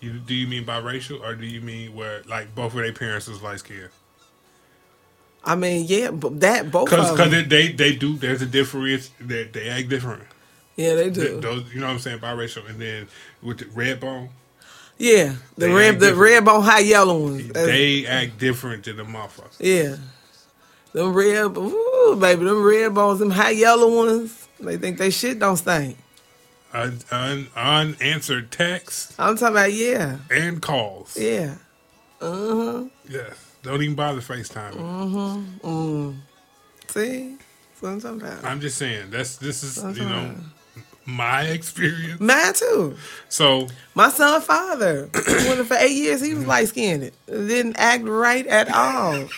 [0.00, 3.26] You do you mean biracial or do you mean where like both of their parents
[3.28, 3.90] was light skinned?
[5.44, 7.28] I mean, yeah, but that both Because of them.
[7.30, 10.22] because they they do there's a difference that they act different.
[10.76, 11.40] yeah, they Th- do.
[11.40, 13.08] Those you know what I'm saying biracial and then
[13.42, 14.28] with the red bone
[14.98, 17.48] Yeah, the red, the red bone high yellow ones.
[17.48, 19.56] That's- they act different than the motherfuckers.
[19.60, 19.96] yeah,
[20.92, 24.46] Them red, ooh, baby, them red bones, them high yellow ones.
[24.60, 25.96] They think they shit don't stink.
[26.74, 31.16] Un, un, unanswered texts I'm talking about yeah, and calls.
[31.18, 31.54] yeah.
[32.20, 32.84] Uh huh.
[33.08, 33.54] Yes.
[33.62, 34.74] Don't even bother FaceTime.
[34.76, 35.08] Uh
[35.64, 36.12] huh.
[36.88, 38.44] See, that's what I'm talking about.
[38.44, 40.34] I'm just saying that's this is you know
[41.06, 42.20] my experience.
[42.20, 42.96] Mine too.
[43.28, 46.20] So My son father, went for eight years.
[46.20, 47.10] He was light skinned.
[47.26, 49.28] Didn't act right at all.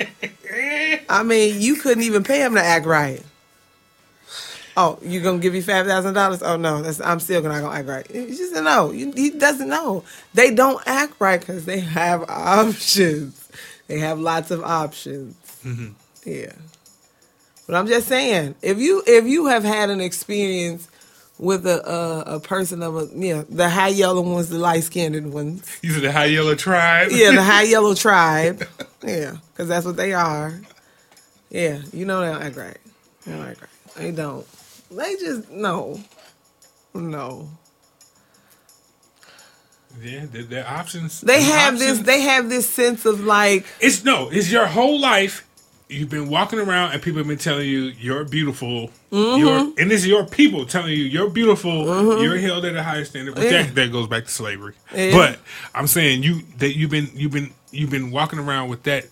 [1.10, 3.22] I mean, you couldn't even pay him to act right.
[4.76, 6.42] Oh, you gonna give me five thousand dollars?
[6.42, 8.10] Oh no, that's, I'm still gonna gonna act right.
[8.10, 8.90] He just no.
[8.92, 10.04] You- He doesn't know.
[10.34, 13.48] They don't act right because they have options.
[13.88, 15.34] They have lots of options.
[15.64, 15.88] Mm-hmm.
[16.28, 16.52] Yeah,
[17.66, 20.88] but I'm just saying, if you if you have had an experience
[21.38, 25.32] with a a, a person of a yeah, the high yellow ones, the light skinned
[25.32, 27.08] ones, you said the high yellow tribe.
[27.12, 28.62] yeah, the high yellow tribe.
[29.02, 30.60] Yeah, because that's what they are.
[31.50, 32.78] Yeah, you know they don't act right.
[33.26, 33.70] They don't act right.
[33.96, 34.46] They don't.
[34.90, 36.00] They just no,
[36.94, 37.48] no.
[40.02, 40.26] yeah.
[40.26, 41.20] Their, their options.
[41.20, 41.98] They have this.
[42.00, 44.28] They have this sense of like, It's no.
[44.30, 45.46] It's your whole life.
[45.88, 48.90] You've been walking around and people have been telling you you're beautiful.
[49.10, 49.38] Mm-hmm.
[49.40, 52.22] You're, and it's your people telling you you're beautiful.
[52.22, 53.34] You're held at a higher standard.
[53.34, 53.62] But Yeah.
[53.64, 54.74] that, that goes back to slavery.
[54.94, 55.10] Yeah.
[55.12, 55.40] But
[55.74, 59.06] I'm saying you that you've been you've been you've been walking around with that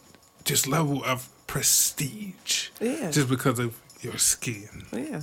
[0.45, 2.69] just level of prestige.
[2.81, 3.11] Yeah.
[3.11, 4.85] Just because of your skin.
[4.93, 5.23] yeah,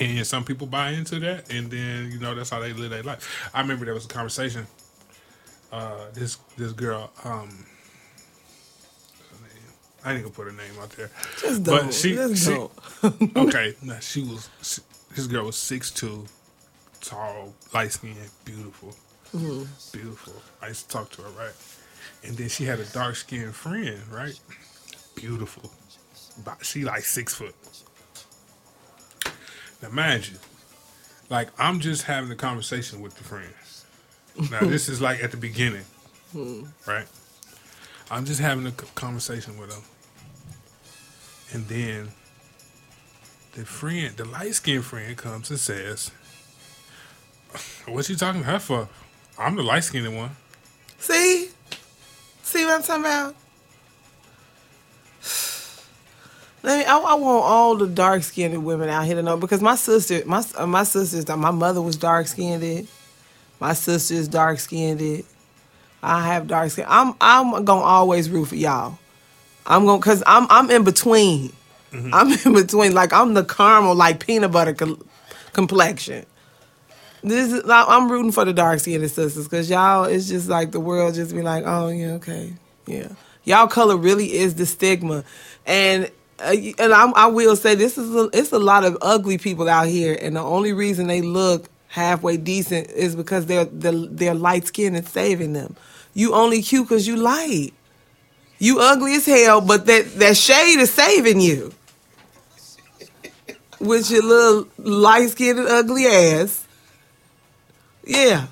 [0.00, 3.02] And some people buy into that, and then you know that's how they live their
[3.02, 3.50] life.
[3.52, 4.66] I remember there was a conversation.
[5.70, 7.48] Uh, this this girl, um,
[9.18, 9.74] what's her name?
[10.04, 11.84] I ain't gonna put her name out there, just don't.
[11.86, 12.72] but she, just she don't.
[13.36, 14.80] okay, nah, she was she,
[15.14, 16.26] this girl was six two,
[17.00, 18.94] tall, light skinned, beautiful,
[19.34, 19.64] Mm-hmm.
[19.98, 20.34] beautiful.
[20.62, 21.54] I used to talk to her, right?
[22.24, 24.38] And then she had a dark skinned friend, right?
[25.14, 25.70] Beautiful,
[26.44, 27.54] but she like six foot.
[29.82, 30.36] Now, mind you,
[31.28, 33.52] like I'm just having a conversation with the friend.
[34.50, 35.84] Now, this is like at the beginning,
[36.32, 36.64] hmm.
[36.86, 37.06] right?
[38.10, 39.82] I'm just having a conversation with them,
[41.52, 42.08] and then
[43.54, 46.12] the friend, the light skinned friend, comes and says,
[47.86, 48.88] "What you talking to her for?
[49.38, 50.30] I'm the light skinned one."
[50.98, 51.50] See,
[52.42, 53.34] see what I'm talking about.
[56.62, 56.84] Let me.
[56.84, 60.22] I, I want all the dark skinned women out here to know because my sister,
[60.26, 62.86] my uh, my sisters, my mother was dark skinned.
[63.60, 65.24] My sister's dark skinned.
[66.02, 66.84] I have dark skin.
[66.88, 68.98] I'm I'm gonna always root for y'all.
[69.66, 71.52] I'm gonna cause I'm I'm in between.
[71.92, 72.92] I'm in between.
[72.94, 74.98] Like I'm the caramel, like peanut butter co-
[75.52, 76.26] complexion.
[77.22, 80.72] This is I- I'm rooting for the dark skinned sisters because y'all it's just like
[80.72, 82.54] the world just be like, oh yeah, okay,
[82.86, 83.08] yeah.
[83.44, 85.22] Y'all color really is the stigma,
[85.66, 86.10] and
[86.42, 89.68] Uh, and I, I will say this is a, it's a lot of ugly people
[89.68, 94.34] out here, and the only reason they look halfway decent is because they're they're, they're
[94.34, 95.76] light skinned and saving them.
[96.14, 97.72] You only cute because you light.
[98.58, 101.72] You ugly as hell, but that that shade is saving you.
[103.80, 106.66] With your little light skinned and ugly ass.
[108.06, 108.46] Yeah.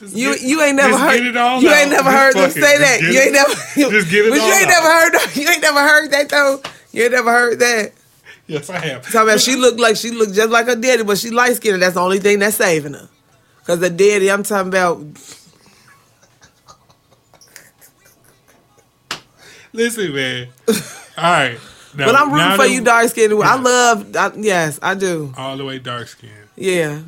[0.00, 1.76] You get- you ain't never heard get it all you out.
[1.76, 2.52] ain't never Just heard them it.
[2.52, 3.00] say that.
[3.00, 3.54] You ain't never
[4.00, 4.68] just get it But you ain't out.
[4.68, 6.60] never heard you ain't never heard that though.
[6.94, 7.92] You ain't never heard that.
[8.46, 9.02] Yes, I have.
[9.04, 11.82] Talking about she looked like she looked just like her daddy, but she light skinned.
[11.82, 13.08] That's the only thing that's saving her.
[13.66, 15.00] Cause the daddy, I'm talking about.
[19.72, 20.48] Listen, man.
[20.68, 20.74] All
[21.24, 21.58] right.
[21.96, 23.32] Now- But I'm rooting for you, dark skinned.
[23.44, 24.16] I love.
[24.16, 25.32] I, yes, I do.
[25.36, 26.30] all the way dark skin.
[26.56, 27.02] Yeah,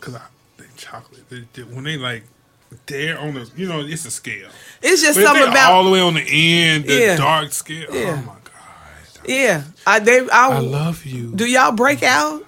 [0.00, 0.22] Cause I
[0.56, 1.28] they chocolate.
[1.28, 2.24] They, they- when they like
[2.86, 4.48] they're on the you know it's a scale.
[4.82, 5.72] it's just But something about.
[5.72, 7.16] all the way on the end, the Yeah.
[7.16, 7.86] dark scale.
[7.90, 8.12] Oh yeah.
[8.12, 9.28] Oh my god.
[9.28, 10.20] yeah, I they.
[10.30, 11.32] I, I love you.
[11.34, 12.44] Do y'all break out?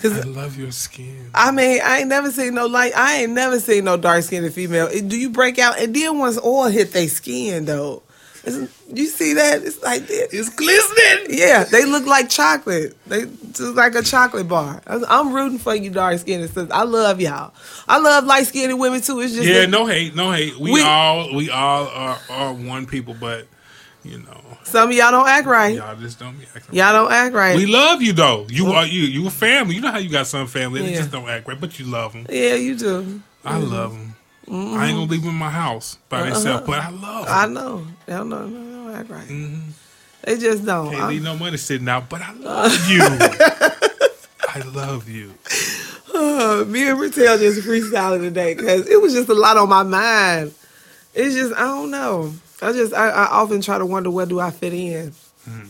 [0.00, 1.28] Cause I love your skin.
[1.34, 2.92] I mean, I ain't never seen no light.
[2.96, 4.88] I ain't never seen no dark skinned female.
[4.88, 5.80] Do you break out?
[5.80, 8.04] And then once oil hit their skin, though,
[8.56, 9.62] it's, you see that?
[9.62, 10.32] It's like this.
[10.32, 11.38] It's glistening.
[11.38, 12.96] Yeah, they look like chocolate.
[13.06, 14.80] They just like a chocolate bar.
[14.86, 16.70] I'm- I'm rooting for you, dark skinned sisters.
[16.70, 17.52] I love y'all.
[17.88, 19.20] I love light skinned women too.
[19.20, 20.58] It's just Yeah, that no hate, no hate.
[20.58, 23.46] We, We- all we all are, are one people, but
[24.04, 25.74] you know, some of y'all don't act right.
[25.76, 26.74] y'all just don't be acting.
[26.74, 27.56] Y'all don't act right.
[27.56, 28.46] We love you though.
[28.48, 29.02] You are you.
[29.02, 29.74] You a family.
[29.74, 30.96] You know how you got some family that Yeah.
[30.98, 32.26] just don't act right, but you love them.
[32.30, 33.20] yeah, you do.
[33.44, 33.72] I mm-hmm.
[33.72, 34.07] love them.
[34.50, 36.30] I ain't gonna leave them in my house by uh-huh.
[36.30, 37.34] themselves, but I love them.
[37.34, 37.86] I know.
[38.06, 38.46] They don't know.
[38.46, 39.28] They don't act right.
[39.28, 39.70] Mm-hmm.
[40.22, 40.90] They just don't.
[40.90, 42.34] Can't I'm- leave no money sitting out, but I uh.
[42.34, 43.00] love you.
[44.48, 45.34] I love you.
[46.14, 49.82] Uh, me and Ratel just freestyling today because it was just a lot on my
[49.82, 50.54] mind.
[51.14, 52.32] It's just I don't know.
[52.62, 55.10] I just I, I often try to wonder where do I fit in.
[55.48, 55.68] Mm-hmm.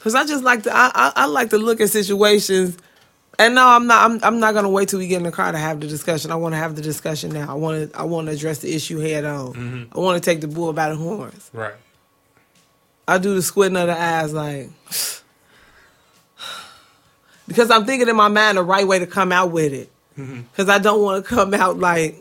[0.00, 2.78] Cause I just like to I, I I like to look at situations,
[3.38, 5.52] and no, I'm not I'm I'm not gonna wait till we get in the car
[5.52, 6.30] to have the discussion.
[6.30, 7.50] I want to have the discussion now.
[7.50, 9.54] I want to I want to address the issue head on.
[9.54, 9.98] Mm-hmm.
[9.98, 11.50] I want to take the bull by the horns.
[11.52, 11.74] Right.
[13.06, 14.70] I do the squinting of the eyes like.
[17.46, 19.90] Because I'm thinking in my mind the right way to come out with it.
[20.18, 20.42] Mm-hmm.
[20.42, 22.20] Because I don't want to come out like,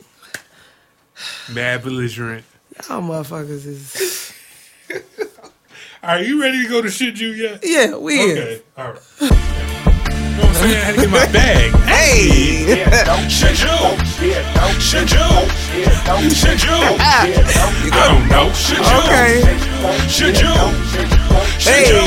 [1.52, 2.46] Mad belligerent.
[2.88, 4.34] y'all motherfuckers is.
[6.04, 7.60] Are you ready to go to shit you yet?
[7.64, 8.38] Yeah, we is.
[8.38, 8.62] Okay.
[8.78, 9.54] All right.
[10.58, 10.82] You know what I'm saying?
[10.82, 11.70] I had to get my bag.
[11.86, 12.74] Hey!
[13.30, 13.78] Shit you.
[14.82, 15.30] Shit you.
[16.34, 16.74] Shit you.
[16.74, 17.30] I
[18.10, 18.50] don't know.
[18.58, 18.98] Shit you.
[19.06, 19.46] Okay.
[20.10, 20.58] Shit you.
[21.62, 21.94] Hey.
[21.94, 22.02] you.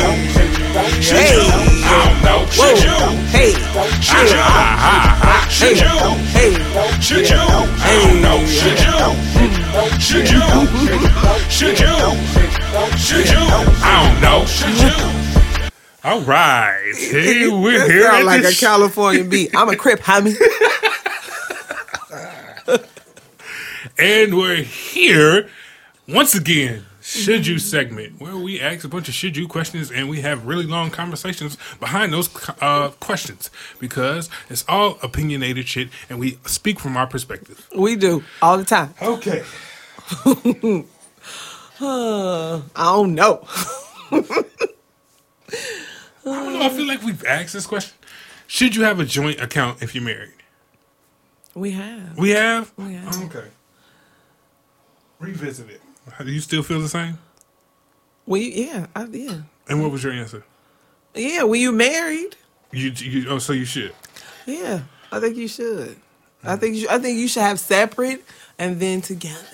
[1.14, 1.30] Hey.
[1.30, 1.46] you.
[1.86, 2.42] I don't know.
[2.50, 2.98] Shit you.
[3.30, 3.54] Hey!
[4.02, 4.42] Shit you.
[5.48, 5.94] Shit you.
[6.34, 6.50] Hey!
[7.00, 7.38] Should you?
[7.38, 8.38] I don't know.
[8.50, 8.98] Should you?
[10.00, 10.42] Should you?
[11.48, 11.94] Should you?
[12.98, 13.44] Should you?
[13.82, 14.44] I don't know.
[14.46, 15.29] Should you?
[16.02, 16.76] All right.
[17.10, 19.54] Hey, we're here sound like a sh- California beat.
[19.54, 20.34] I'm a crip, homie.
[23.98, 25.48] and we're here
[26.08, 26.86] once again.
[27.02, 30.46] Should you segment where we ask a bunch of should you questions and we have
[30.46, 32.28] really long conversations behind those
[32.60, 37.66] uh, questions because it's all opinionated shit and we speak from our perspective.
[37.76, 38.94] We do all the time.
[39.02, 39.42] Okay.
[41.80, 43.44] I don't know.
[46.24, 46.62] I don't know.
[46.62, 47.96] I feel like we've asked this question.
[48.46, 50.34] Should you have a joint account if you're married?
[51.54, 52.16] We have.
[52.18, 52.72] We have?
[52.76, 53.16] We have.
[53.16, 53.48] Oh, okay.
[55.18, 55.80] Revisit it.
[56.18, 57.18] Do you still feel the same?
[58.26, 60.44] We yeah, I, yeah, And what was your answer?
[61.14, 61.42] yeah.
[61.42, 62.36] were you married,
[62.70, 63.92] You, you oh, so you should.
[64.46, 65.96] yeah, I think you should.
[66.42, 66.60] I mm-hmm.
[66.60, 68.24] think you, I think you should have separate
[68.58, 69.44] and then together.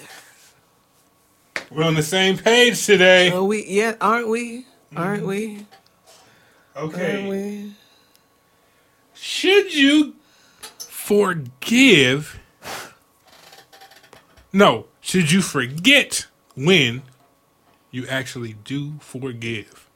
[1.71, 3.33] We're on the same page today.
[3.33, 4.67] Oh, we yeah, aren't we?
[4.95, 5.29] Aren't mm-hmm.
[5.29, 5.67] we?
[6.77, 7.29] Aren't Okay.
[7.29, 7.75] we?
[9.15, 10.15] Should you
[10.79, 12.39] forgive?
[14.53, 14.87] No.
[15.01, 17.03] Should you forget when
[17.91, 19.89] you actually do forgive?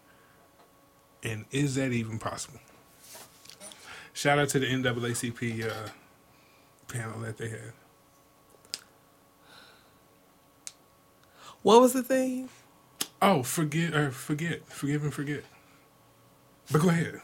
[1.22, 2.60] And is that even possible?
[4.12, 5.88] Shout out to the NAACP uh,
[6.88, 7.72] panel that they had.
[11.62, 12.48] What was the thing?
[13.20, 15.44] Oh, forget or forget, forgive and forget.
[16.72, 17.20] But go ahead.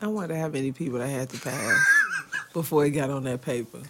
[0.00, 2.04] I wonder how many people I had to pass
[2.52, 3.80] before it got on that paper.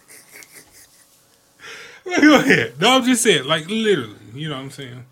[2.21, 2.79] Go ahead.
[2.79, 4.15] No, I'm just saying, like literally.
[4.33, 5.05] You know what I'm saying?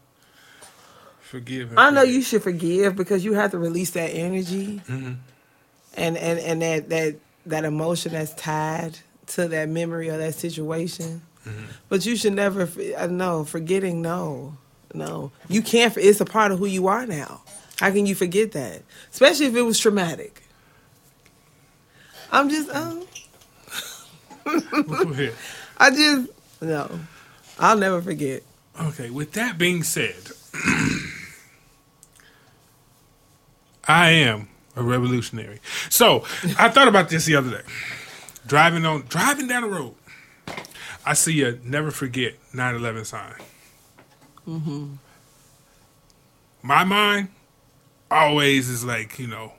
[1.20, 1.78] Forgive.
[1.78, 5.14] I know you should forgive because you have to release that energy mm-hmm.
[5.96, 7.16] and and and that that
[7.46, 11.22] that emotion that's tied to that memory or that situation.
[11.46, 11.66] Mm-hmm.
[11.90, 12.64] But you should never.
[12.64, 14.02] Uh, I know forgetting.
[14.02, 14.56] No,
[14.94, 15.96] no, you can't.
[15.98, 17.42] It's a part of who you are now.
[17.80, 18.84] How can you forget that?
[19.12, 20.44] Especially if it was traumatic.
[22.32, 22.70] I'm just.
[22.70, 23.06] Um.
[25.78, 26.30] I just
[26.62, 27.00] no.
[27.60, 28.44] I'll never forget.
[28.80, 30.16] Okay, with that being said,
[33.88, 35.60] I am a revolutionary.
[35.90, 36.26] So
[36.58, 37.64] I thought about this the other day.
[38.46, 39.96] Driving on driving down the road.
[41.06, 43.36] I see a never forget 9-11 sign.
[46.64, 47.30] My mind
[48.12, 49.54] always is like, you know,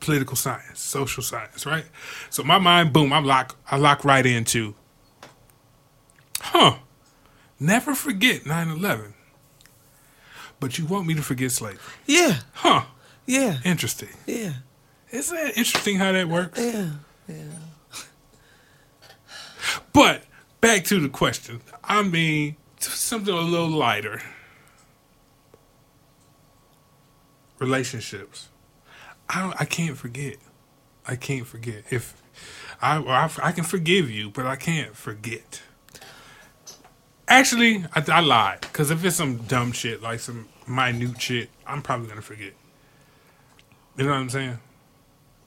[0.00, 1.84] political science, social science, right?
[2.30, 4.74] So my mind, boom, I'm lock I lock right into
[6.40, 6.76] Huh.
[7.58, 9.12] Never forget 9-11.
[10.60, 11.78] But you want me to forget slavery.
[12.06, 12.84] Yeah, Huh.
[13.26, 14.10] yeah, Interesting.
[14.26, 14.54] yeah,
[15.10, 16.58] Isn't that interesting how that works?
[16.60, 16.90] yeah.
[17.28, 17.44] Yeah.
[19.92, 20.24] but
[20.60, 21.60] back to the question.
[21.82, 24.20] I mean, something a little lighter.
[27.58, 28.48] Relationships.
[29.28, 30.36] I I can't forget.
[31.06, 31.84] I can't forget.
[31.90, 32.20] If
[32.80, 35.62] I, I I can forgive you, but I can't forget.
[37.26, 41.82] Actually, I, I lied because if it's some dumb shit like some minute shit, I'm
[41.82, 42.52] probably gonna forget.
[43.96, 44.58] You know what I'm saying?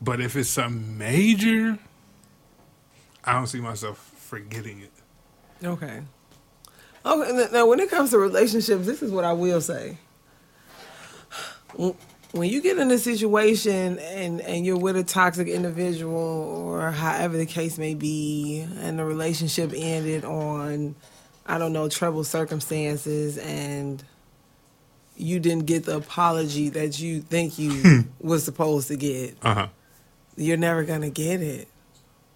[0.01, 1.78] But if it's some major,
[3.24, 4.91] I don't see myself forgetting it.
[5.64, 6.01] Okay.
[7.05, 7.47] Okay.
[7.51, 9.97] Now, when it comes to relationships, this is what I will say.
[11.78, 17.38] When- you get in a situation and and you're with a toxic individual or however
[17.38, 20.95] the case may be, and the relationship ended on,
[21.45, 24.03] I don't know, troubled circumstances, and
[25.15, 29.67] you didn't get the apology that you think you was supposed to get, Uh huh.
[30.36, 31.67] you're never gonna get it.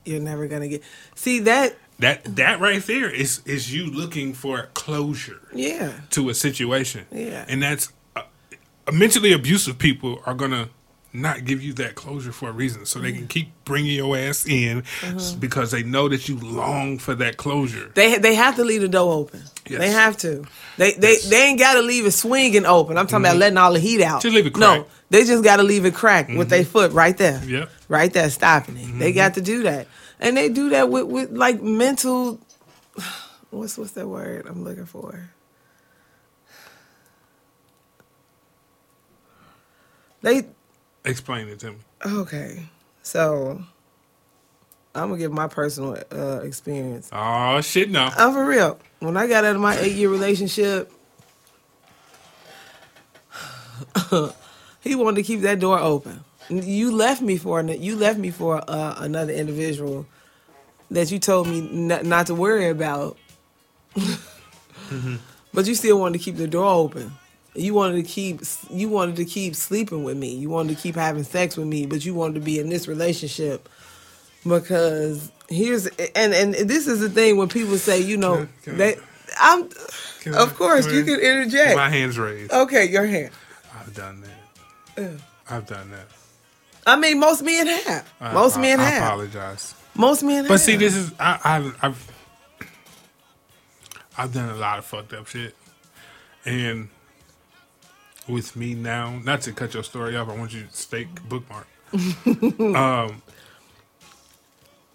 [0.05, 0.81] You're never gonna get.
[1.15, 5.91] See that That that right there is is you looking for closure Yeah.
[6.11, 7.05] to a situation.
[7.11, 7.45] Yeah.
[7.47, 7.91] And that's
[8.91, 10.69] mentally abusive people are to
[11.13, 12.85] not give you that closure for a reason.
[12.85, 15.19] So they can keep bringing your ass in Uh-huh.
[15.39, 17.91] because they know that you long for that closure.
[17.95, 19.41] They they have to leave the door open.
[19.69, 19.79] Yes.
[19.81, 20.45] They have to.
[20.77, 21.21] They they Yes.
[21.23, 21.29] Mm-hmm.
[21.31, 22.97] they ain't got to leave it swinging open.
[22.97, 24.21] I'm talking about letting all the heat out.
[24.21, 24.85] Just leave it No, cracked.
[24.89, 25.05] Mm-hmm.
[25.09, 27.41] they just got to leave it cracked with their foot right there.
[27.45, 27.69] Yep.
[27.89, 28.85] Right there, stopping it.
[28.87, 28.99] Mm-hmm.
[28.99, 29.87] They got to do that,
[30.21, 32.39] and they do that with with like mental.
[33.49, 35.29] What's what's that word I'm looking for?
[40.21, 40.45] They
[41.03, 41.77] Explain it to me.
[42.05, 42.65] okay.
[43.03, 43.63] So
[44.93, 47.09] I'm gonna give my personal uh, experience.
[47.11, 48.09] Oh shit, no.
[48.15, 48.77] I'm for real.
[48.99, 50.91] When I got out of my eight year relationship,
[54.81, 56.23] he wanted to keep that door open.
[56.49, 60.05] You left me for you left me for uh, another individual
[60.91, 63.17] that you told me not, not to worry about,
[65.53, 67.13] but you still wanted to keep the door open.
[67.53, 70.33] You wanted to keep you wanted to keep sleeping with me.
[70.35, 72.87] You wanted to keep having sex with me, but you wanted to be in this
[72.87, 73.67] relationship
[74.47, 75.85] because here's
[76.15, 78.95] and and this is the thing when people say you know Can I- they
[79.39, 79.69] I'm
[80.21, 81.75] Can of I- course you can interject.
[81.75, 82.51] My hands raised.
[82.51, 83.31] Okay, your hand.
[83.79, 84.23] I've done
[84.95, 85.11] that.
[85.49, 86.07] I've done that.
[86.87, 88.09] I mean, most men have.
[88.19, 89.03] I- most I- men I have.
[89.03, 89.75] apologize.
[89.95, 90.47] Most men have.
[90.47, 92.11] But see, this is I, I've
[94.17, 95.55] I've done a lot of fucked up shit,
[96.45, 96.89] and
[98.27, 101.67] with me now, not to cut your story off, I want you to stay bookmark.
[101.93, 103.21] um,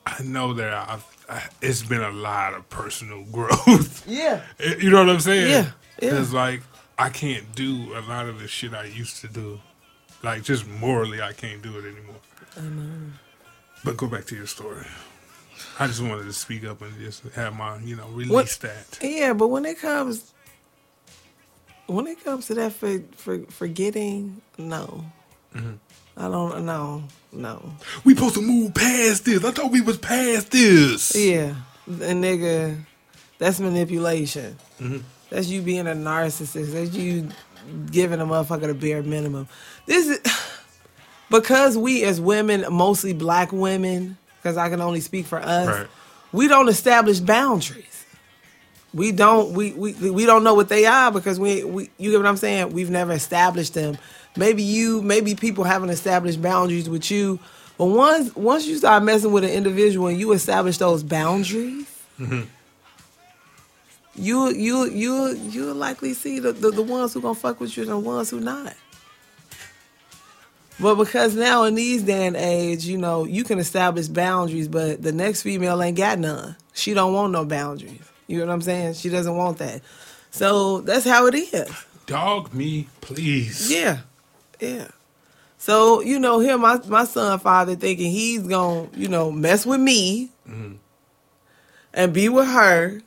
[0.07, 4.07] I know that I've I, it's been a lot of personal growth.
[4.09, 4.43] Yeah.
[4.79, 5.51] you know what I'm saying?
[5.51, 5.70] Yeah,
[6.01, 6.11] yeah.
[6.11, 6.62] Because like
[6.99, 9.61] I can't do a lot of the shit I used to do.
[10.22, 12.16] Like just morally, I can't do it anymore.
[12.57, 13.12] I know.
[13.85, 14.87] But go back to your story.
[15.79, 18.99] I just wanted to speak up and just have my, you know, release What- that.
[19.03, 20.33] Yeah, but when it comes
[21.87, 25.05] when it comes to that for, for forgetting, no.
[25.55, 25.74] Mm-hmm.
[26.16, 27.05] I don't know.
[27.32, 27.72] No.
[28.05, 29.45] We supposed to move past this.
[29.45, 31.14] I thought we was past this.
[31.14, 31.55] Yeah.
[31.87, 32.78] And nigga,
[33.39, 34.57] that's manipulation.
[34.80, 34.99] Mm-hmm.
[35.28, 36.72] That's you being a narcissist.
[36.72, 37.28] That's you
[37.91, 39.49] giving a motherfucker the bare minimum.
[39.84, 40.20] This is
[41.30, 45.87] because we as women, mostly black women, because I can only speak for us, Right.
[46.32, 47.95] we don't establish boundaries.
[48.97, 52.16] We don't we, we we don't know what they are because we we you get
[52.16, 52.72] what I'm saying?
[52.72, 53.99] We've never established them.
[54.38, 57.38] Maybe you maybe people haven't established boundaries with you.
[57.76, 61.84] But once once you start messing with an individual and you establish those boundaries,
[62.18, 62.44] mm-hmm.
[64.14, 67.82] you you you you'll likely see the, the, the ones who gonna fuck with you
[67.82, 68.74] and the ones who not.
[70.80, 75.03] But because now in these day and age, you know, you can establish boundaries, but
[75.03, 76.57] the next female ain't got none.
[76.72, 78.05] She don't want no boundaries.
[78.27, 78.95] You know what I'm saying?
[78.95, 79.83] She doesn't want that.
[80.31, 81.70] So that's how it is.
[82.07, 83.70] Dog me, please.
[83.70, 84.01] Yeah.
[84.61, 84.89] Yeah.
[85.59, 89.81] So, you know, here my my son father thinking he's gonna, you know, mess with
[89.81, 90.31] me
[91.95, 93.01] and be with her.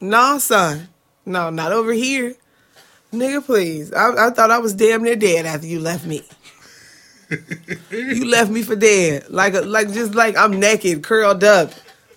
[0.00, 0.88] Nah, son.
[1.26, 2.34] No, not over here.
[3.12, 3.92] Nigga, please.
[3.92, 6.22] I, I thought I was damn near dead after you left me.
[7.90, 9.30] you left me for dead.
[9.30, 11.72] Like a, like just like I'm naked, curled up.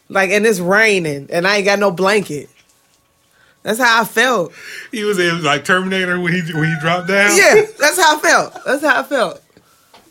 [0.10, 2.50] Like and it's raining and I ain't got no blanket.
[3.64, 4.54] That's how I felt.
[4.92, 7.36] He was in like Terminator when he when he dropped down.
[7.36, 8.66] Yeah, that's how I felt.
[8.66, 9.42] That's how I felt.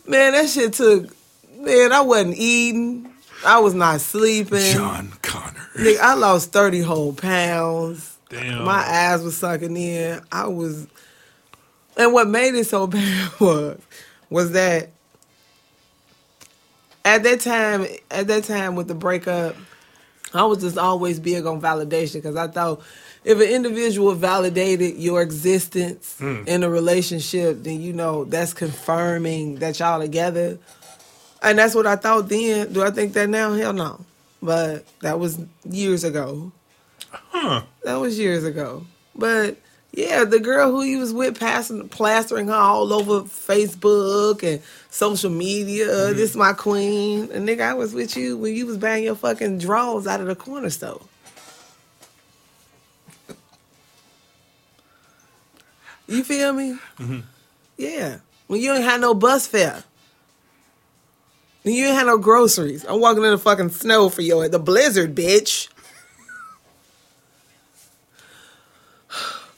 [0.06, 1.08] Man, that shit took.
[1.56, 3.10] Man, I wasn't eating.
[3.44, 4.72] I was not sleeping.
[4.72, 5.68] John Connor.
[5.74, 8.18] Nigga, I lost thirty whole pounds.
[8.28, 8.64] Damn.
[8.64, 10.20] My eyes was sucking in.
[10.32, 10.86] I was,
[11.96, 13.80] and what made it so bad was,
[14.28, 14.90] was that
[17.04, 19.56] at that time, at that time with the breakup,
[20.36, 22.82] I was just always big on validation because I thought
[23.24, 26.44] if an individual validated your existence hmm.
[26.46, 30.58] in a relationship, then you know that's confirming that y'all together.
[31.42, 32.72] And that's what I thought then.
[32.72, 33.52] Do I think that now?
[33.52, 34.04] Hell no.
[34.42, 36.52] But that was years ago.
[37.10, 37.62] Huh.
[37.82, 38.86] That was years ago.
[39.14, 39.56] But
[39.96, 45.30] yeah, the girl who he was with passing plastering her all over Facebook and social
[45.30, 45.90] media.
[45.90, 47.30] uh, This my queen.
[47.32, 50.26] And nigga, I was with you when you was banging your fucking drawers out of
[50.26, 51.00] the corner store.
[56.06, 56.78] You feel me?
[57.76, 58.18] Yeah.
[58.46, 59.82] When you ain't had no bus fare.
[61.62, 62.84] When you ain't had no groceries.
[62.88, 64.42] I'm walking in the fucking snow for you.
[64.42, 65.68] at The blizzard, bitch.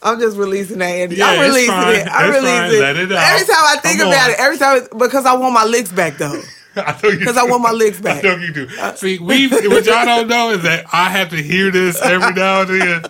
[0.03, 1.17] I'm just releasing that energy.
[1.17, 2.09] Yeah, I'm releasing it.
[2.11, 2.81] I'm releasing it.
[2.81, 3.33] Let it out.
[3.33, 4.31] Every time I think Come about on.
[4.31, 6.41] it, every time because I want my licks back though.
[6.77, 7.51] I Because I do.
[7.51, 8.25] want my licks back.
[8.25, 8.69] I know you do.
[8.97, 12.61] See, we what y'all don't know is that I have to hear this every now
[12.63, 13.05] and then.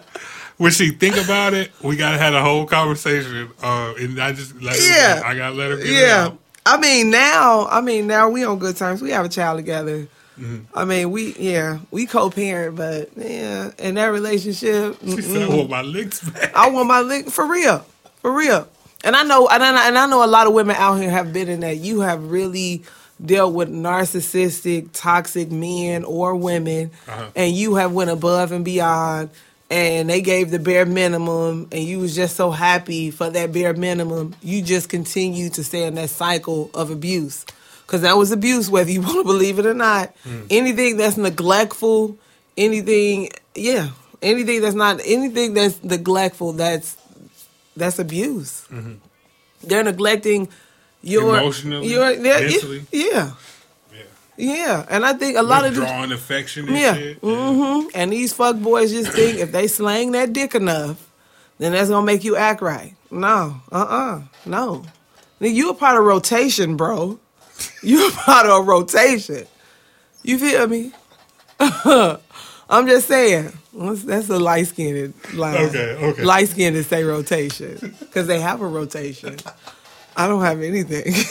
[0.56, 3.48] When she think about it, we gotta have a whole conversation.
[3.62, 5.22] Uh, and I just let her, Yeah.
[5.24, 5.84] I gotta let her.
[5.84, 6.30] Yeah.
[6.66, 9.00] I mean now, I mean now we on good terms.
[9.00, 10.08] We have a child together.
[10.38, 10.78] Mm-hmm.
[10.78, 15.70] I mean we yeah, we co-parent, but yeah, in that relationship, She said, "I want
[15.70, 17.84] my licks back." I want my lick for real,
[18.20, 18.68] for real.
[19.04, 21.32] And I know, and I, and I know a lot of women out here have
[21.32, 21.76] been in that.
[21.76, 22.82] You have really
[23.24, 27.26] dealt with narcissistic, toxic men or women, Uh-huh.
[27.36, 29.30] and you have went above and beyond.
[29.70, 33.74] And they gave the bare minimum, and you was just so happy for that bare
[33.74, 34.34] minimum.
[34.42, 37.44] You just continue to stay in that cycle of abuse,
[37.88, 40.14] because that was abuse, whether you want to believe it or not.
[40.50, 42.18] Anything that's neglectful,
[42.54, 43.88] anything, yeah,
[44.20, 46.98] anything that's not anything that's neglectful, that's
[47.74, 48.68] that's abuse.
[49.64, 50.48] They're neglecting
[51.00, 52.84] your Emotionally, your yeah, mentally.
[52.92, 53.30] yeah,
[53.90, 54.02] Yeah.
[54.36, 54.86] yeah.
[54.90, 57.18] And I think a lot of Withdrawing affection and yeah, shit.
[57.22, 61.08] hmm and these fuck boys just think if they slang that dick enough,
[61.58, 62.94] then that's gonna make you act right.
[63.10, 64.84] No, uh, uh no.
[65.40, 67.18] You a part of rotation, bro.
[67.82, 69.46] You part of a rotation.
[70.22, 70.92] You feel me?
[71.60, 73.52] I'm just saying.
[73.72, 75.56] That's- That's a light skinned line.
[75.66, 76.22] Okay, okay.
[76.24, 77.94] Light skinned to say rotation.
[78.00, 79.36] Because they have a rotation.
[80.16, 81.14] I don't have anything.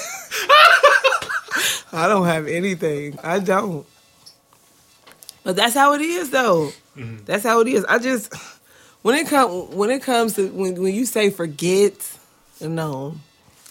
[1.92, 3.18] I don't have anything.
[3.24, 3.86] I don't.
[5.44, 6.72] But that's how it is though.
[6.98, 7.26] Mm-hmm.
[7.26, 7.86] That's how it is.
[7.86, 8.34] I just
[9.02, 11.94] when it come when it comes to when when you say forget,
[12.62, 13.16] no.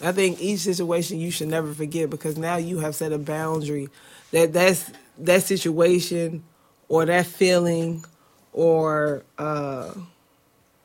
[0.01, 3.89] I think each situation you should never forget because now you have set a boundary
[4.31, 6.43] that that's that situation
[6.87, 8.05] or that feeling
[8.53, 9.93] or uh,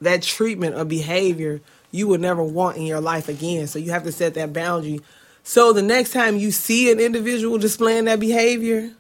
[0.00, 1.60] that treatment or behavior
[1.92, 3.66] you would never want in your life again.
[3.66, 5.00] So you have to set that boundary.
[5.44, 8.90] So the next time you see an individual displaying that behavior,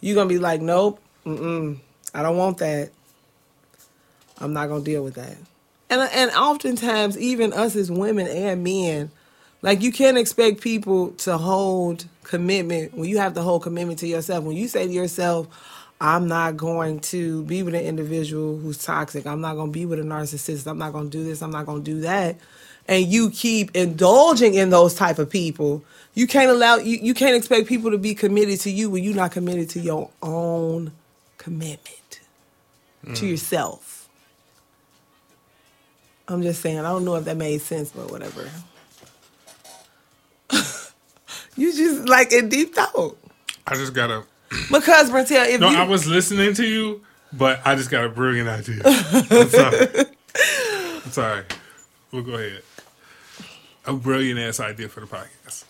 [0.00, 1.78] you're gonna be like, nope, mm-mm,
[2.12, 2.90] I don't want that.
[4.38, 5.36] I'm not gonna deal with that.
[5.90, 9.10] And and oftentimes, even us as women and men,
[9.62, 14.06] like you can't expect people to hold commitment when you have to hold commitment to
[14.06, 14.44] yourself.
[14.44, 15.48] When you say to yourself,
[16.00, 19.26] I'm not going to be with an individual who's toxic.
[19.26, 20.66] I'm not going to be with a narcissist.
[20.66, 21.42] I'm not going to do this.
[21.42, 22.36] I'm not going to do that.
[22.86, 25.84] And you keep indulging in those type of people.
[26.14, 29.14] You can't allow you, you can't expect people to be committed to you when you're
[29.14, 30.92] not committed to your own
[31.36, 32.20] commitment
[33.04, 33.30] to mm.
[33.30, 34.08] yourself.
[36.28, 38.48] I'm just saying, I don't know if that made sense, but whatever.
[41.58, 43.18] You just like in deep thought.
[43.66, 44.24] I just gotta.
[44.70, 48.08] Because Brentel, if No, you I was listening to you, but I just got a
[48.08, 48.80] brilliant idea.
[48.84, 49.88] I'm sorry.
[51.04, 51.44] I'm sorry.
[52.12, 52.62] We'll go ahead.
[53.84, 55.64] A brilliant ass idea for the podcast.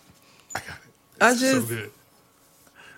[0.55, 0.91] I got it.
[1.21, 1.91] I so just good.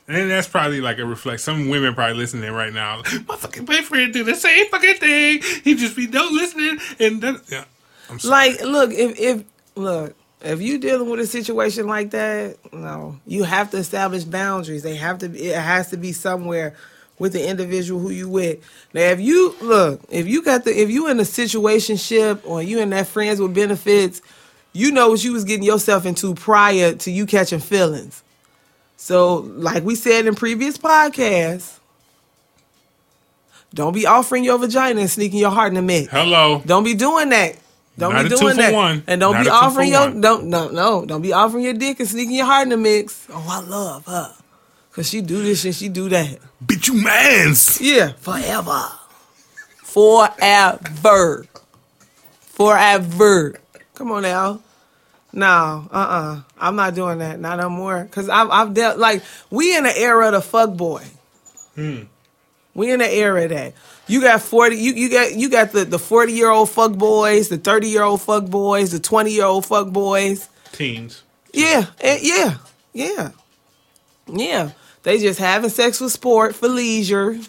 [0.07, 1.41] And that's probably like a reflect.
[1.41, 2.97] Some women probably listening right now.
[2.97, 5.41] Like, My fucking boyfriend do the same fucking thing.
[5.63, 7.63] He just be no listening and that, yeah.
[8.09, 8.51] I'm sorry.
[8.51, 9.43] like look if if
[9.75, 14.83] look if you dealing with a situation like that, no, you have to establish boundaries.
[14.83, 15.29] They have to.
[15.29, 16.75] Be, it has to be somewhere
[17.19, 18.59] with the individual who you with.
[18.93, 22.79] Now, if you look, if you got the, if you in a situationship or you
[22.79, 24.21] in that friends with benefits,
[24.73, 28.23] you know what you was getting yourself into prior to you catching feelings.
[28.97, 31.79] So, like we said in previous podcasts,
[33.73, 36.11] don't be offering your vagina and sneaking your heart in the mix.
[36.11, 36.61] Hello.
[36.65, 37.55] Don't be doing that.
[38.02, 38.74] Don't Not be doing that.
[38.74, 39.04] one.
[39.08, 40.22] And don't Not be a two for offering your one.
[40.22, 43.28] don't no no don't be offering your dick and sneaking your heart in the mix.
[43.32, 44.34] Oh, I love her.
[44.91, 46.38] Cause she do this and she do that.
[46.66, 47.80] Bitch, you mans.
[47.80, 48.12] Yeah.
[48.20, 48.84] Forever.
[49.78, 51.45] Forever.
[52.41, 53.56] Forever.
[53.95, 54.62] Come on now.
[55.34, 56.41] No, uh uh-uh.
[56.60, 57.39] I'm not doing that.
[57.39, 58.06] Not no more.
[58.12, 61.04] Cause I've I've dealt like we in the era of the fuck boy.
[61.78, 63.74] We in the era of that.
[64.12, 67.47] You got 40 you, you got you got the, the 40 year old fuck boys,
[67.47, 70.49] the 30 year old fuck boys, the 20 year old fuck boys.
[70.74, 71.24] Teens.
[71.53, 72.57] Yeah, yeah,
[72.93, 73.30] yeah,
[74.28, 74.72] yeah.
[75.03, 77.39] They just having sex with sport, for leisure,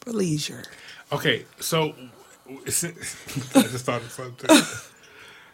[0.00, 0.64] for leisure.
[1.10, 1.94] Okay, so
[2.50, 4.50] I just thought of something.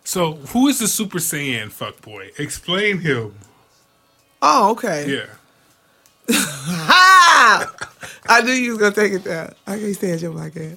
[0.02, 2.30] So, who is the Super Saiyan fuck boy?
[2.38, 3.34] Explain him.
[4.42, 5.26] Oh, okay.
[6.28, 6.34] Yeah.
[6.68, 7.72] Ha!
[8.28, 9.54] I knew you was gonna take it down.
[9.66, 10.76] I can't stand your podcast.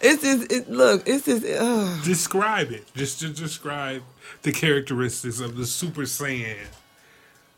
[0.00, 0.70] It's just it.
[0.70, 1.44] Look, it's just.
[1.46, 2.84] Uh, Describe it.
[2.94, 4.02] Just to describe
[4.42, 6.66] the characteristics of the Super Saiyan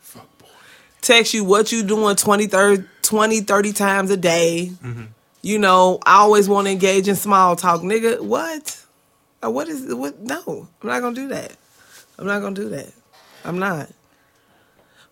[0.03, 0.47] fuckboy.
[1.01, 4.71] text you what you doing 20 30, 20, 30 times a day.
[5.41, 7.81] You know, I always want to engage in small talk.
[7.81, 8.81] Nigga, what?
[9.41, 10.19] What is what?
[10.19, 11.51] No, I'm not gonna do that.
[12.17, 12.91] I'm not gonna do that.
[13.45, 13.89] I'm not.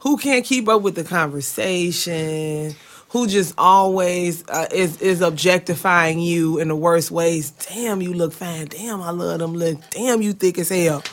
[0.06, 2.76] Who can't keep up with the conversation,
[3.10, 7.50] who just always uh, is is objectifying you in the worst ways.
[7.50, 8.68] Damn, you look fine.
[8.68, 9.80] Damn, I love them look.
[9.90, 11.04] Damn, you thick as hell.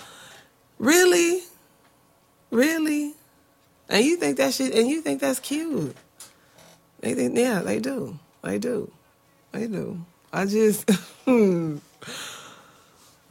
[0.79, 1.41] Really,
[2.51, 3.15] really,
[3.89, 5.97] and you think that shit, and you think that's cute.
[7.01, 8.19] They think, yeah, they do.
[8.43, 8.93] They do.
[9.53, 10.05] They do.
[10.33, 10.89] I just,
[11.27, 11.81] And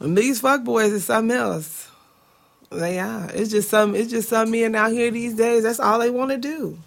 [0.00, 1.91] these fuck boys is something else.
[2.74, 3.30] They are.
[3.34, 3.94] It's just some.
[3.94, 5.62] It's just some men out here these days.
[5.62, 6.78] That's all they want to do.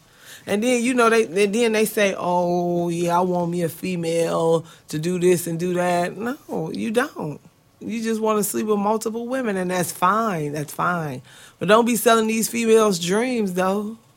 [0.48, 1.26] And then you know they.
[1.26, 5.74] Then they say, "Oh yeah, I want me a female to do this and do
[5.74, 7.40] that." No, you don't.
[7.80, 10.54] You just want to sleep with multiple women, and that's fine.
[10.54, 11.22] That's fine.
[11.60, 13.98] But don't be selling these females dreams, though.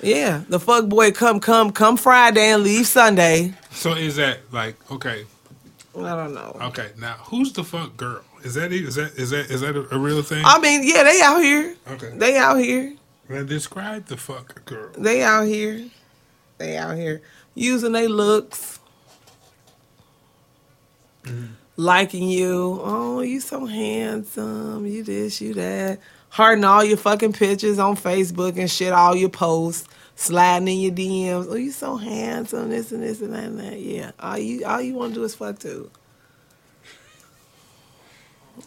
[0.00, 3.54] Yeah, the fuck boy come come come Friday and leave Sunday.
[3.72, 5.24] So is that like okay?
[5.96, 6.56] I don't know.
[6.68, 8.22] Okay, now who's the fuck girl?
[8.48, 10.42] Is that is that is that is that a, a real thing?
[10.42, 11.76] I mean, yeah, they out here.
[11.86, 12.12] Okay.
[12.16, 12.94] They out here.
[13.28, 14.90] Now describe the fuck girl.
[14.96, 15.84] They out here.
[16.56, 17.20] They out here
[17.54, 18.80] using their looks,
[21.24, 21.52] mm-hmm.
[21.76, 22.80] liking you.
[22.82, 24.86] Oh, you so handsome.
[24.86, 26.00] You this, you that.
[26.30, 30.92] Hearting all your fucking pictures on Facebook and shit, all your posts, sliding in your
[30.92, 31.48] DMs.
[31.50, 32.70] Oh, you so handsome.
[32.70, 33.78] This and this and that and that.
[33.78, 34.12] Yeah.
[34.18, 35.90] All you all you want to do is fuck too.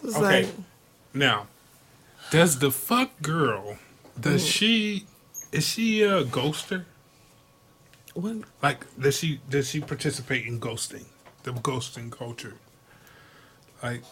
[0.03, 0.43] It's Okay.
[0.45, 0.55] like,
[1.13, 1.47] Now,
[2.31, 3.77] does the fuck girl?
[4.19, 4.51] Does Mm.
[4.51, 5.05] she?
[5.51, 6.85] Is she a ghoster?
[8.13, 8.35] what?
[8.61, 11.05] Like, does she does she participate in ghosting,
[11.43, 12.55] the ghosting culture?
[13.83, 14.03] Like,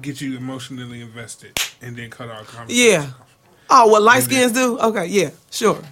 [0.00, 2.90] get you emotionally invested and then cut out conversation.
[2.92, 3.10] Yeah.
[3.70, 4.78] Oh, what light And then- skins do?
[4.78, 5.82] Okay, yeah, sure,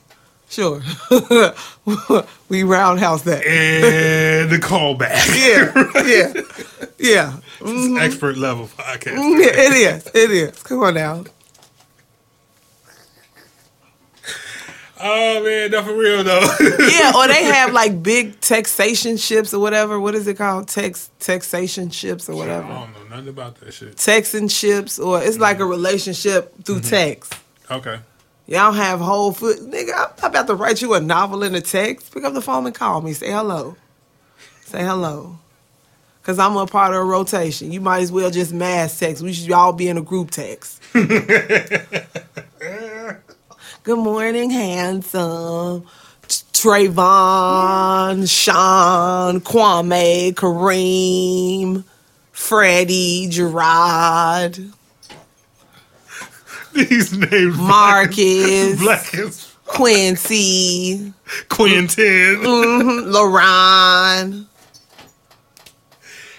[0.49, 0.83] sure.
[2.49, 3.45] we roundhouse that.
[3.47, 5.27] And the callback.
[5.37, 5.73] Yeah,
[6.03, 6.33] yeah,
[6.99, 7.37] yeah.
[7.61, 7.99] It's mm-hmm.
[7.99, 9.17] expert level podcast.
[9.17, 10.07] Mm, yeah, It is.
[10.15, 10.63] It is.
[10.63, 11.25] Come on now.
[14.99, 16.41] Oh man, not for real though.
[16.61, 20.01] Yeah, or they have like big taxation ships or whatever.
[20.01, 20.69] What is it called?
[20.69, 22.65] Tex taxation ships or whatever.
[22.65, 23.97] I don't know nothing about that shit.
[23.97, 25.71] Texting ships, or it's like a mm-hmm.
[25.71, 26.89] relationship through mm-hmm.
[26.89, 27.35] text.
[27.71, 27.99] Okay.
[28.47, 29.93] Y'all have whole foot, nigga.
[29.93, 32.15] I'm not about to write you a novel in a text.
[32.15, 33.13] Pick up the phone and call me.
[33.13, 33.77] Say hello.
[34.63, 35.39] Say hello.
[36.23, 37.71] Cause I'm a part of a rotation.
[37.71, 39.23] You might as well just mass text.
[39.23, 40.83] We should all be in a group text.
[40.93, 42.09] Good
[43.99, 45.87] morning, handsome.
[46.57, 51.85] Trayvon, Sean, Kwame, Kareem,
[52.33, 54.73] Freddie, Gerard,
[56.77, 61.15] These names Marcus, Black as Quincy,
[61.49, 62.37] Quentin.
[63.07, 64.47] LaRon.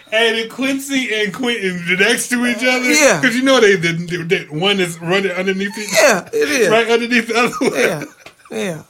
[0.10, 2.92] And then Quincy and Quentin next to each other.
[2.92, 3.20] Yeah.
[3.20, 4.52] Because you know they didn't.
[4.52, 6.70] One is running underneath each Yeah, it is.
[6.70, 7.80] Right underneath the other one.
[7.80, 8.04] Yeah,
[8.52, 8.84] yeah,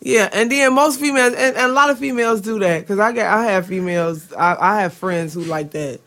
[0.00, 0.28] yeah.
[0.32, 3.26] And then most females, and, and a lot of females do that because I get,
[3.26, 6.00] I have females, I, I have friends who like that.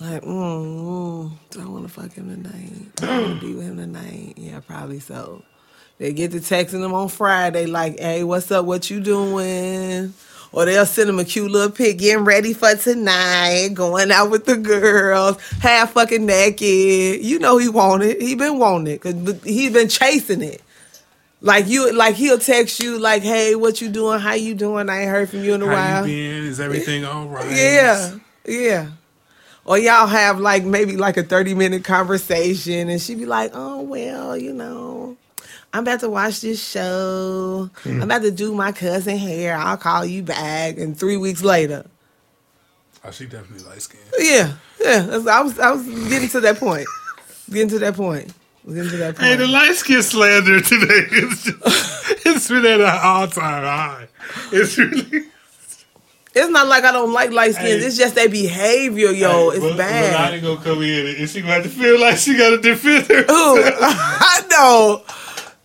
[0.00, 2.94] Like, mm, mm, do I want to fuck him tonight?
[2.96, 4.34] Do I want to be with him tonight?
[4.36, 5.42] Yeah, probably so.
[5.98, 8.64] They get to texting them on Friday, like, "Hey, what's up?
[8.64, 10.14] What you doing?"
[10.52, 14.46] Or they'll send them a cute little pic, getting ready for tonight, going out with
[14.46, 17.22] the girls, half fucking naked.
[17.22, 18.22] You know he want it.
[18.22, 20.62] He been wanting it because he been chasing it.
[21.40, 24.20] Like you, like he'll text you, like, "Hey, what you doing?
[24.20, 24.88] How you doing?
[24.88, 27.50] I ain't heard from you in a How while." Is everything all right?
[27.50, 28.90] Yeah, yeah.
[29.68, 33.82] Or y'all have like maybe like a 30 minute conversation and she'd be like, oh,
[33.82, 35.14] well, you know,
[35.74, 37.68] I'm about to watch this show.
[37.84, 39.54] I'm about to do my cousin hair.
[39.54, 40.78] I'll call you back.
[40.78, 41.84] And three weeks later.
[43.04, 44.04] Oh, she definitely light skinned.
[44.18, 45.06] Yeah, yeah.
[45.30, 46.86] I was, I was getting to that point.
[47.50, 48.32] Getting to that point.
[48.66, 49.28] Getting to that point.
[49.28, 51.58] Hey, the light skin slander today is just,
[52.26, 54.08] it's been at an all time high.
[54.50, 55.26] It's really.
[56.34, 57.82] It's not like I don't like light skins.
[57.82, 57.86] Hey.
[57.86, 59.50] It's just their behavior, yo.
[59.50, 60.12] Hey, it's bad.
[60.12, 63.22] But Lonnie gonna come in and she have to feel like she gotta defend her.
[63.22, 65.02] Ooh, I know.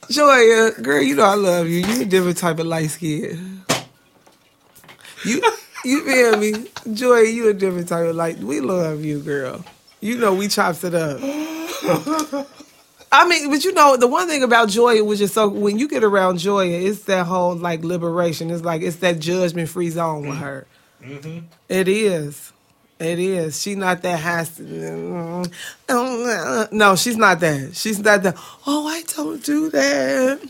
[0.10, 1.80] Joya, girl, you know I love you.
[1.80, 3.64] You a different type of light skin.
[5.26, 5.42] You
[5.86, 6.68] you feel me?
[6.94, 8.38] Joya, you a different type of light.
[8.40, 9.64] We love you, girl.
[10.02, 11.20] You know we chops it up.
[13.14, 15.88] I mean, but you know, the one thing about Joya, was just so when you
[15.88, 18.50] get around Joya, it's that whole like liberation.
[18.50, 20.44] It's like it's that judgment free zone with mm-hmm.
[20.44, 20.68] her.
[21.04, 21.46] Mm-hmm.
[21.70, 22.52] It is.
[23.00, 23.62] It is.
[23.62, 25.44] She not that has No,
[26.96, 27.72] she's not that.
[27.76, 28.36] She's not that.
[28.66, 30.42] Oh, I don't do that.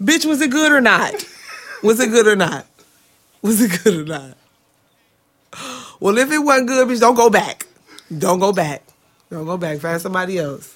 [0.00, 1.12] Bitch, was it good or not?
[1.82, 2.66] Was it good or not?
[3.42, 4.38] Was it good or not?
[6.00, 7.66] Well, if it wasn't good, bitch, don't go back.
[8.16, 8.82] Don't go back.
[9.30, 9.78] Don't go back.
[9.78, 10.75] Find somebody else.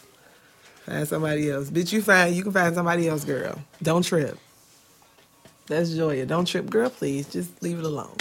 [0.90, 1.70] Find somebody else.
[1.70, 3.60] Bitch, you find you can find somebody else, girl.
[3.80, 4.36] Don't trip.
[5.68, 6.26] That's Joya.
[6.26, 6.90] Don't trip, girl.
[6.90, 8.16] Please, just leave it alone.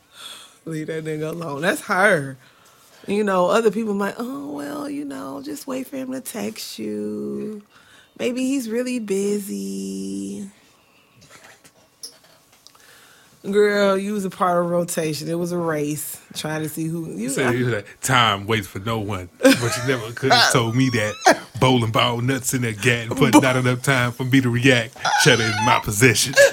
[0.64, 1.60] Leave that nigga alone.
[1.60, 2.36] That's her.
[3.06, 4.16] You know, other people might.
[4.18, 7.62] Oh well, you know, just wait for him to text you.
[8.18, 10.50] Maybe he's really busy.
[13.42, 15.28] Girl, you was a part of rotation.
[15.28, 17.14] It was a race trying to see who you.
[17.14, 20.76] You said you said, time waits for no one, but you never could have told
[20.76, 21.40] me that.
[21.58, 24.94] Bowling ball nuts in that gat and putting not enough time for me to react.
[25.22, 26.34] Shut in my possession.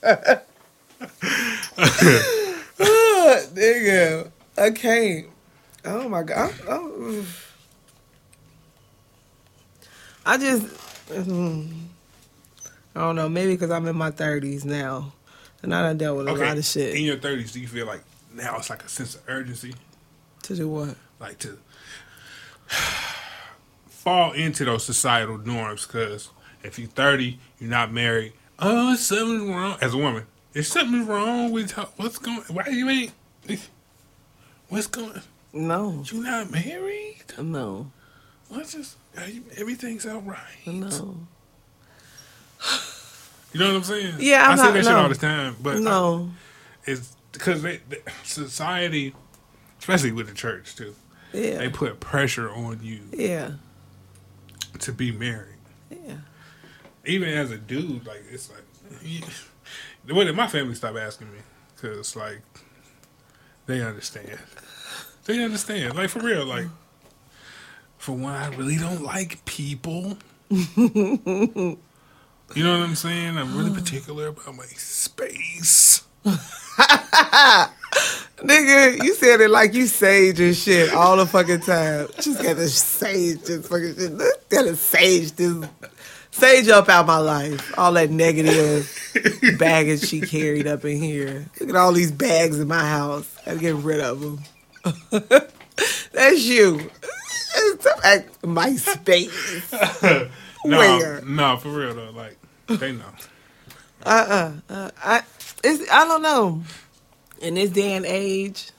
[3.56, 5.26] nigga, I can't.
[5.84, 6.54] Oh my god.
[6.68, 7.24] Oh.
[10.24, 10.66] I just,
[11.08, 11.72] mm,
[12.96, 13.28] I don't know.
[13.28, 15.12] Maybe because I'm in my thirties now,
[15.62, 16.94] and I done dealt with a lot of shit.
[16.96, 18.00] In your thirties, do you feel like
[18.34, 19.74] now it's like a sense of urgency,
[20.44, 20.96] To do what?
[21.20, 21.58] like to
[23.88, 25.86] fall into those societal norms?
[25.86, 26.30] Because
[26.62, 28.32] if you're thirty, you're not married.
[28.58, 29.76] Oh, something's wrong.
[29.80, 30.24] As a woman,
[30.54, 32.40] if something's wrong with her, what's going?
[32.48, 33.12] Why you ain't?
[34.68, 35.20] What's going?
[35.52, 37.22] No, You not married?
[37.40, 37.90] no,
[38.48, 40.66] What's you, everything's all right.
[40.66, 41.18] no,
[43.52, 44.14] You know what I'm saying?
[44.18, 46.30] Yeah, I'm I that shit all the time, but I- no.
[46.84, 47.80] it's because they,
[48.22, 49.14] society,
[49.78, 50.94] especially with the church too,
[51.32, 53.52] Yeah, they put pressure on you yeah,
[54.80, 55.56] to be married.
[55.90, 56.16] yeah.
[57.06, 58.64] Even as a dude, like it's like
[60.04, 61.38] the way that my family stopped asking me
[61.74, 62.40] because like
[63.66, 64.38] they understand,
[65.24, 65.94] they understand.
[65.96, 66.66] Like for real, like
[67.98, 70.18] for one, I really don't like people.
[72.54, 73.36] you know what I'm saying?
[73.36, 76.02] I'm really particular about my space.
[78.38, 82.08] Nigga, you said it like you sage and shit all the fucking time.
[82.20, 84.18] Just gotta sage this fucking shit.
[84.48, 85.68] Gotta sage this.
[86.30, 87.78] Sage up out my life.
[87.78, 88.92] All that negative
[89.58, 91.46] baggage she carried up in here.
[91.60, 93.34] Look at all these bags in my house.
[93.44, 94.40] Gotta get rid of them.
[96.12, 96.90] That's you.
[97.80, 99.72] Stop acting my space.
[100.66, 102.10] No, no, for real though.
[102.10, 102.36] Like
[102.68, 103.04] they know.
[104.04, 105.22] Uh, uh, I
[105.64, 106.62] it's I don't know.
[107.40, 108.70] In this day and age,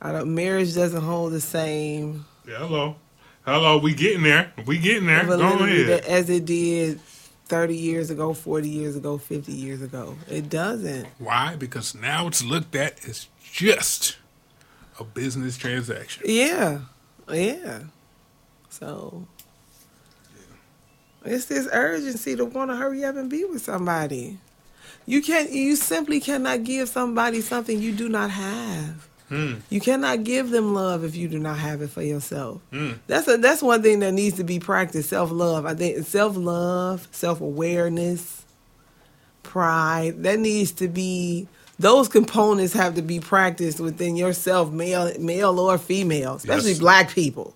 [0.00, 2.96] I don't marriage doesn't hold the same Yeah, hello,
[3.44, 3.76] hello.
[3.78, 4.52] We getting there.
[4.66, 5.24] We getting there.
[5.24, 6.04] Go ahead.
[6.04, 7.00] as it did
[7.46, 10.16] 30 years ago, 40 years ago, 50 years ago.
[10.30, 11.06] It doesn't.
[11.18, 11.56] Why?
[11.56, 14.16] Because now it's looked at as just
[14.98, 16.22] a business transaction.
[16.26, 16.80] Yeah.
[17.30, 17.80] Yeah.
[18.70, 19.26] So
[21.24, 24.38] it's this urgency to want to hurry up and be with somebody.
[25.06, 29.08] You can't you simply cannot give somebody something you do not have.
[29.28, 29.54] Hmm.
[29.70, 32.60] You cannot give them love if you do not have it for yourself.
[32.70, 32.92] Hmm.
[33.06, 35.08] That's a that's one thing that needs to be practiced.
[35.10, 35.66] Self love.
[35.66, 38.44] I think self love, self awareness,
[39.42, 40.22] pride.
[40.22, 41.48] That needs to be
[41.78, 46.78] those components have to be practiced within yourself, male male or female, especially Yes.
[46.78, 47.54] black people.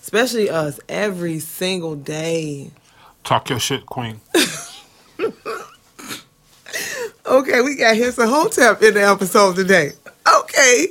[0.00, 2.70] Especially us every single day.
[3.28, 4.22] Talk your shit, queen.
[7.26, 9.92] Okay, we got Henson Hotep in the episode today.
[10.40, 10.86] Okay.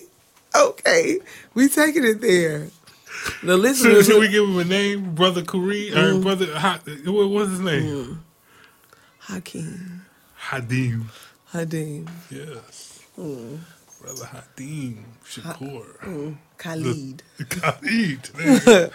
[0.55, 1.19] Okay.
[1.55, 2.68] We taking it there.
[3.41, 6.22] The Should, listeners should we give him a name, brother Kuri or mm.
[6.22, 6.45] brother?
[6.55, 7.84] Ha, what was his name?
[7.84, 8.18] Mm.
[9.22, 10.01] Hakeem.
[10.39, 11.05] Hadim.
[11.51, 12.07] Hadim.
[12.30, 13.01] Yes.
[13.18, 13.57] Mm.
[13.99, 16.38] Brother Hadim Shakur.
[16.59, 17.23] Khalid.
[17.49, 18.23] Khalid.
[18.35, 18.89] There you go.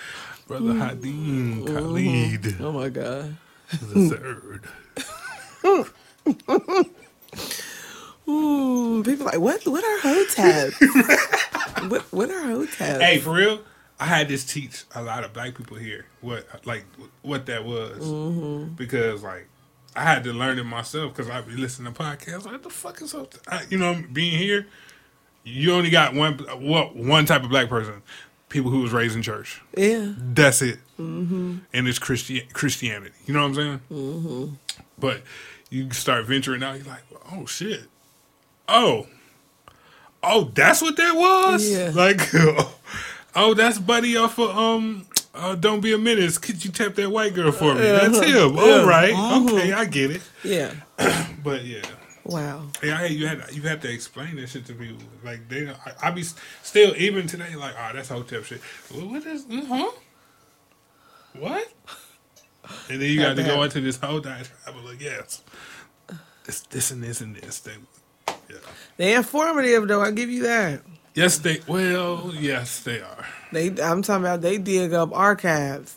[0.46, 2.56] Brother Hadim Khalid.
[2.60, 3.36] Oh, oh my God.
[3.70, 4.68] The third.
[8.28, 11.90] Ooh, people like, what What are Hoteps?
[11.90, 13.00] what what are Hoteps?
[13.00, 13.60] Hey, for real,
[13.98, 16.84] I had this teach a lot of black people here what like
[17.22, 18.74] what that was mm-hmm.
[18.74, 19.48] because like
[19.94, 22.44] I had to learn it myself because I'd be listening to podcasts.
[22.44, 23.34] Like, what the fuck is up?
[23.46, 24.66] I, you know, being here,
[25.44, 28.02] you only got one what one type of black person.
[28.52, 29.62] People who was raised in church.
[29.74, 30.12] Yeah.
[30.18, 30.78] That's it.
[31.00, 31.56] Mm-hmm.
[31.72, 33.14] And it's Christi- Christianity.
[33.24, 33.80] You know what I'm saying?
[33.90, 34.54] Mm-hmm.
[34.98, 35.22] But
[35.70, 37.02] you start venturing out, you're like,
[37.32, 37.84] oh shit.
[38.68, 39.06] Oh.
[40.22, 41.66] Oh, that's what that was?
[41.68, 41.90] Yeah.
[41.94, 42.20] Like,
[43.34, 46.36] oh, that's Buddy off of, um, uh, Don't Be a Menace.
[46.36, 47.80] Could you tap that white girl for me?
[47.80, 48.58] That's him.
[48.58, 49.14] All right.
[49.48, 50.22] Okay, I get it.
[50.44, 50.72] Yeah.
[51.42, 51.82] But yeah.
[52.24, 52.68] Wow.
[52.82, 55.02] Yeah, I, you had you had to explain that shit to people.
[55.24, 57.54] Like they, I, I be still even today.
[57.56, 58.60] Like, oh, that's hotep shit.
[58.94, 59.44] Well, what is?
[59.46, 59.90] Mm, huh?
[61.38, 61.72] What?
[62.88, 64.76] And then you got to to go into this whole diatribe.
[64.76, 65.42] of Like, yes,
[66.46, 67.58] it's this and this and this.
[67.60, 67.72] They,
[68.28, 68.56] yeah.
[68.96, 70.82] They're informative though, I give you that.
[71.14, 71.60] Yes, they.
[71.66, 73.26] Well, yes, they are.
[73.50, 75.96] They, I'm talking about they dig up archives.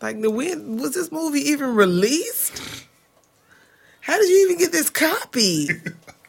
[0.00, 2.85] Like, the when was this movie even released?
[4.06, 5.68] How did you even get this copy?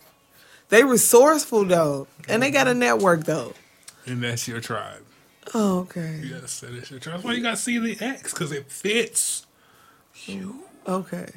[0.70, 2.80] they resourceful though, and they got a mm-hmm.
[2.80, 3.54] network though.
[4.08, 5.04] And that's your tribe.
[5.54, 7.18] Oh, okay, Yes, that is your tribe.
[7.18, 9.46] That's why you gotta see the X because it fits.
[10.26, 10.64] You.
[10.88, 11.28] Okay.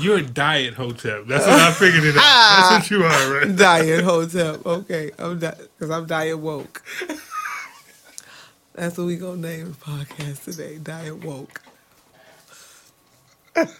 [0.00, 1.26] You're a diet hotep.
[1.28, 2.70] That's what I figured it out.
[2.70, 3.56] That's what you are, right?
[3.56, 4.66] Diet Hotep.
[4.66, 6.82] Okay, I'm because I'm diet woke.
[8.74, 10.78] That's what we gonna name the podcast today.
[10.78, 11.62] Diet woke.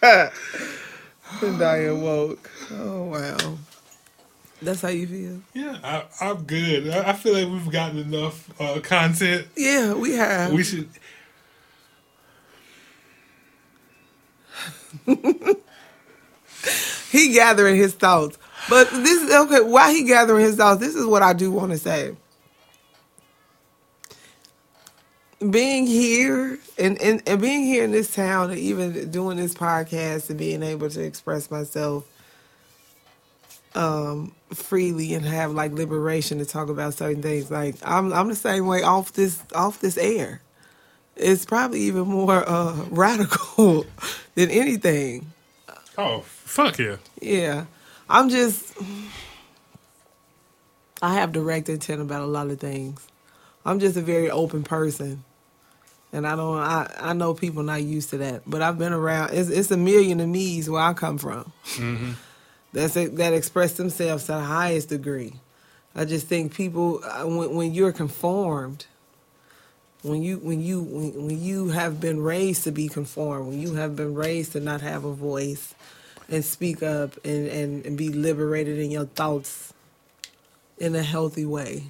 [1.59, 2.51] diet woke.
[2.73, 3.59] Oh wow.
[4.62, 5.40] That's how you feel?
[5.55, 6.90] Yeah, I, I'm good.
[6.90, 9.47] I, I feel like we've gotten enough uh, content.
[9.57, 10.52] Yeah, we have.
[10.52, 10.89] We should.
[17.11, 18.39] he gathering his thoughts.
[18.69, 19.62] But this okay.
[19.62, 20.81] Why he gathering his thoughts?
[20.81, 22.15] This is what I do want to say.
[25.49, 30.29] Being here and, and, and being here in this town and even doing this podcast
[30.29, 32.05] and being able to express myself
[33.75, 37.51] um freely and have like liberation to talk about certain things.
[37.51, 40.43] Like I'm I'm the same way off this off this air.
[41.17, 43.87] It's probably even more uh radical
[44.35, 45.33] than anything.
[45.97, 46.97] Oh, fuck yeah.
[47.21, 47.67] Yeah.
[48.09, 48.75] I'm just
[51.03, 53.07] I have direct intent about a lot of things.
[53.65, 55.25] I'm just a very open person.
[56.12, 58.43] And I don't I, I know people not used to that.
[58.47, 61.53] But I've been around it's it's a million of me's where I come from.
[62.73, 65.35] That's it, that express themselves to the highest degree.
[65.95, 68.87] I just think people uh, when when you're conformed
[70.03, 73.74] when you when you when, when you have been raised to be conformed, when you
[73.74, 75.74] have been raised to not have a voice
[76.28, 79.73] and speak up and, and, and be liberated in your thoughts
[80.78, 81.85] in a healthy way.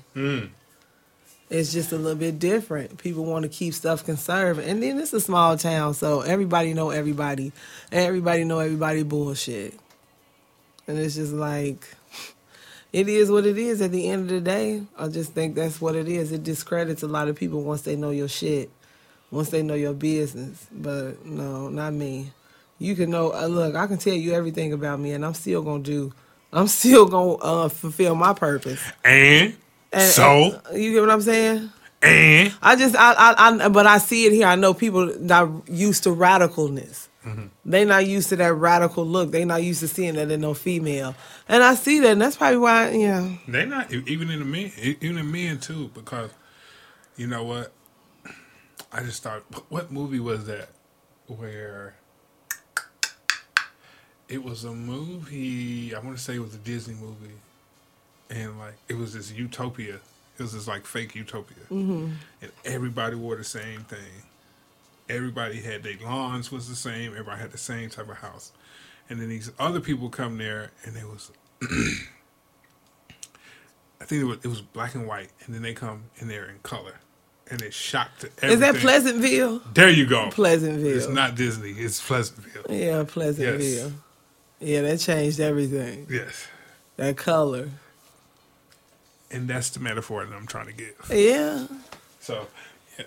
[1.51, 2.99] It's just a little bit different.
[2.99, 6.91] People want to keep stuff conserved, and then it's a small town, so everybody know
[6.91, 7.53] everybody,
[7.91, 9.75] everybody know everybody bullshit,
[10.87, 11.89] and it's just like
[12.93, 13.81] it is what it is.
[13.81, 16.31] At the end of the day, I just think that's what it is.
[16.31, 18.71] It discredits a lot of people once they know your shit,
[19.33, 20.67] once they know your business.
[20.71, 22.33] But no, not me.
[22.79, 23.33] You can know.
[23.33, 26.13] Uh, look, I can tell you everything about me, and I'm still gonna do.
[26.53, 28.83] I'm still gonna uh, fulfill my purpose.
[29.05, 29.57] And,
[29.93, 31.71] And, so, and- you get what I'm saying?
[32.03, 34.47] and I just, I, I, I, but I see it here.
[34.47, 37.09] I know people not used to radicalness.
[37.27, 37.47] Mm-hmm.
[37.67, 39.31] They not used to that radical look.
[39.31, 41.15] They not used to seeing that in no female,
[41.49, 42.91] and I see that, and that's probably why.
[42.93, 46.31] Yeah, they not even in the men, even in men too, because
[47.19, 47.73] you know what?
[48.91, 50.71] I just thought, what movie was that
[51.27, 51.95] where
[54.27, 55.95] it was a movie?
[55.95, 57.35] I want to say it was a Disney movie,
[58.31, 59.97] and like it was this utopia.
[60.39, 62.13] It was this like fake utopia, mm-hmm.
[62.41, 64.25] and everybody wore the same thing.
[65.09, 67.11] Everybody had their lawns was the same.
[67.13, 68.53] Everybody had the same type of house,
[69.11, 71.31] and then these other people come there, and it was
[74.01, 76.49] I think it was, it was black and white, and then they come and they're
[76.49, 76.95] in color,
[77.51, 78.51] and it's shocked everything.
[78.51, 79.61] is that Pleasantville?
[79.75, 80.31] There you go.
[80.31, 80.97] Pleasantville.
[80.97, 81.73] It's not Disney.
[81.73, 82.65] It's Pleasantville.
[82.71, 83.61] Yeah, Pleasantville.
[83.61, 83.93] Yes.
[84.61, 86.07] Yeah, that changed everything.
[86.11, 86.47] Yes,
[86.97, 87.71] That color.
[89.31, 90.95] And that's the metaphor that I'm trying to give.
[91.11, 91.67] Yeah.
[92.21, 92.47] So,
[92.99, 93.05] yeah,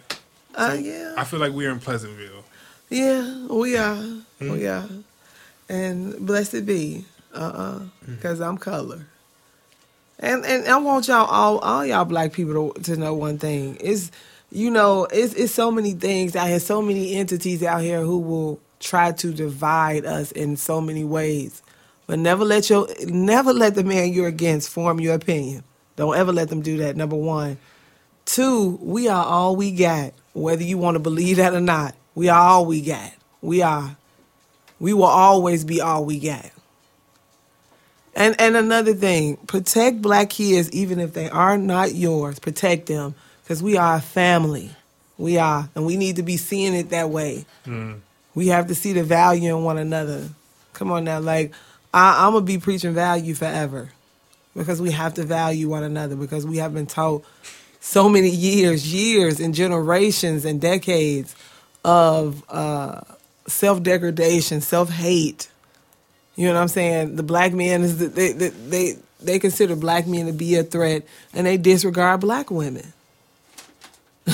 [0.56, 1.16] Uh, yeah.
[1.18, 2.44] I feel like we're in Pleasantville.
[2.90, 3.95] Yeah, we are.
[3.95, 4.52] Hmm?
[4.52, 4.88] We are.
[5.70, 7.06] And blessed be.
[7.34, 7.80] Uh-uh.
[7.80, 8.16] Hmm.
[8.16, 9.08] Because I'm color.
[10.20, 13.78] And and I want y'all all all y'all black people to, to know one thing.
[13.82, 14.12] It's
[14.52, 18.20] you know, it's it's so many things out here, so many entities out here who
[18.20, 21.62] will try to divide us in so many ways.
[22.06, 25.64] But never let your never let the man you're against form your opinion.
[25.95, 26.95] Don't ever let them do that.
[26.95, 27.57] Number one.
[28.26, 30.14] Two, we are all we got.
[30.34, 33.14] Whether you want to believe that or not, we are all we got.
[33.41, 33.95] We are.
[34.80, 36.49] We will always be all we got.
[38.15, 42.40] And and another thing, protect black kids even if they are not yours.
[42.40, 44.72] Protect them because we are a family.
[45.18, 47.45] We are, and we need to be seeing it that way.
[47.65, 47.99] Mm.
[48.36, 50.28] We have to see the value in one another.
[50.74, 51.53] Come on now, like
[51.94, 53.90] I, I'm gonna be preaching value forever
[54.56, 57.24] because we have to value one another because we have been taught
[57.80, 61.36] so many years, years and generations and decades
[61.84, 63.02] of uh,
[63.48, 65.50] self degradation, self hate.
[66.36, 67.16] You know what I'm saying?
[67.16, 70.64] The black men is the, they, they they they consider black men to be a
[70.64, 71.04] threat,
[71.34, 72.94] and they disregard black women.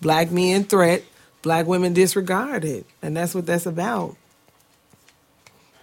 [0.00, 1.02] black men threat,
[1.42, 4.16] black women disregarded, and that's what that's about.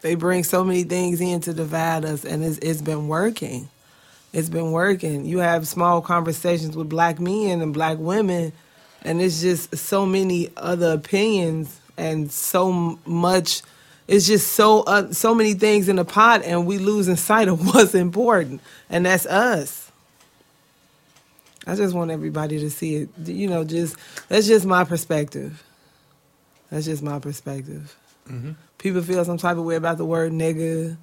[0.01, 3.69] They bring so many things in to divide us, and it's, it's been working.
[4.33, 5.25] It's been working.
[5.25, 8.51] You have small conversations with black men and black women,
[9.03, 13.61] and it's just so many other opinions and so much.
[14.07, 17.67] It's just so uh, so many things in the pot, and we losing sight of
[17.73, 19.91] what's important, and that's us.
[21.67, 23.09] I just want everybody to see it.
[23.25, 23.97] You know, just
[24.29, 25.63] that's just my perspective.
[26.71, 27.95] That's just my perspective.
[28.81, 30.97] People feel some type of way about the word nigga.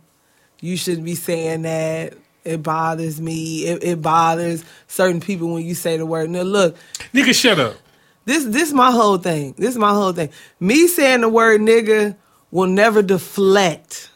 [0.61, 2.15] You shouldn't be saying that.
[2.45, 3.67] It bothers me.
[3.67, 6.29] It, it bothers certain people when you say the word.
[6.29, 6.77] Now, look,
[7.15, 7.77] Nigga, shut up.
[8.25, 9.55] this this my whole thing.
[9.57, 10.31] This is my whole thing.
[10.59, 12.17] Me saying the word nigga
[12.51, 14.11] will never deflect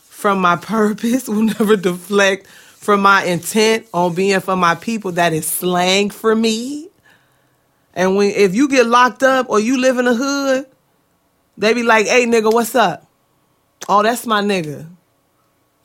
[0.00, 1.28] from my purpose.
[1.28, 5.12] Will never deflect from my intent on being for my people.
[5.12, 6.88] That is slang for me.
[7.94, 10.66] And when if you get locked up or you live in the hood,
[11.56, 13.06] they be like, "Hey, nigga, what's up?"
[13.88, 14.88] Oh, that's my nigga.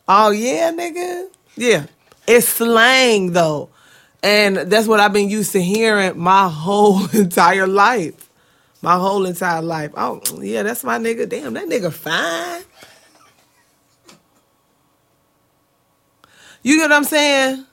[0.07, 1.27] Oh yeah, nigga.
[1.56, 1.85] Yeah.
[2.27, 3.69] It's slang though.
[4.23, 8.30] And that's what I've been used to hearing my whole entire life.
[8.81, 9.91] My whole entire life.
[9.95, 11.27] Oh, yeah, that's my nigga.
[11.27, 12.64] Damn, that nigga fine.
[16.61, 17.65] You get what I'm saying?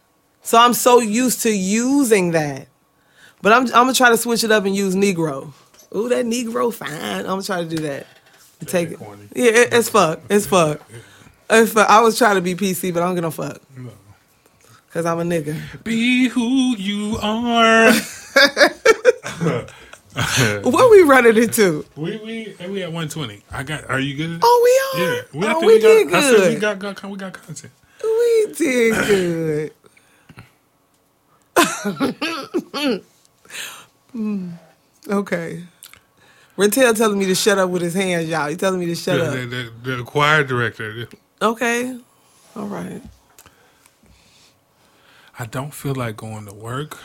[0.43, 2.69] So I'm so used to using that.
[3.43, 5.53] But I'm I'm gonna try to switch it up and use Negro.
[5.95, 6.91] Ooh, that Negro fine.
[6.93, 8.07] I'm gonna try to do that.
[8.66, 8.99] Take it.
[8.99, 9.29] corny.
[9.35, 10.21] Yeah, it, it's fuck.
[10.29, 10.81] It's fuck.
[11.51, 11.89] It's fuck.
[11.89, 13.61] I was trying to be PC, but I don't get no fuck.
[14.91, 15.61] Cause I'm a nigga.
[15.83, 17.93] Be who you are.
[20.62, 21.85] What we running into?
[21.97, 23.43] we we and we at one twenty.
[23.51, 23.91] I got.
[23.91, 24.39] Are you good?
[24.43, 24.61] Oh,
[24.95, 25.07] we are.
[25.07, 25.23] yeah.
[25.33, 27.73] We, oh, think we, did got, I said we got, got we got content.
[28.03, 29.73] We did
[31.57, 33.03] good.
[34.12, 34.51] Hmm,
[35.09, 35.65] okay.
[36.56, 38.48] Rentel telling me to shut up with his hands, y'all.
[38.48, 39.32] He telling me to shut The, up.
[39.51, 41.09] the, the, the choir director.
[41.43, 41.98] Okay.
[42.55, 43.02] All right.
[45.39, 46.97] I don't feel like going to work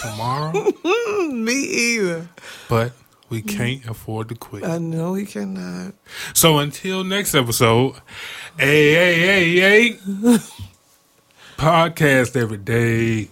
[0.00, 0.52] tomorrow,
[1.32, 2.28] Me either.
[2.68, 2.92] but
[3.28, 4.62] we can't afford to quit.
[4.62, 5.94] I know we cannot.
[6.32, 7.94] So until next episode,
[8.56, 9.98] hey, hey, hey, hey,
[11.56, 13.28] podcast every day.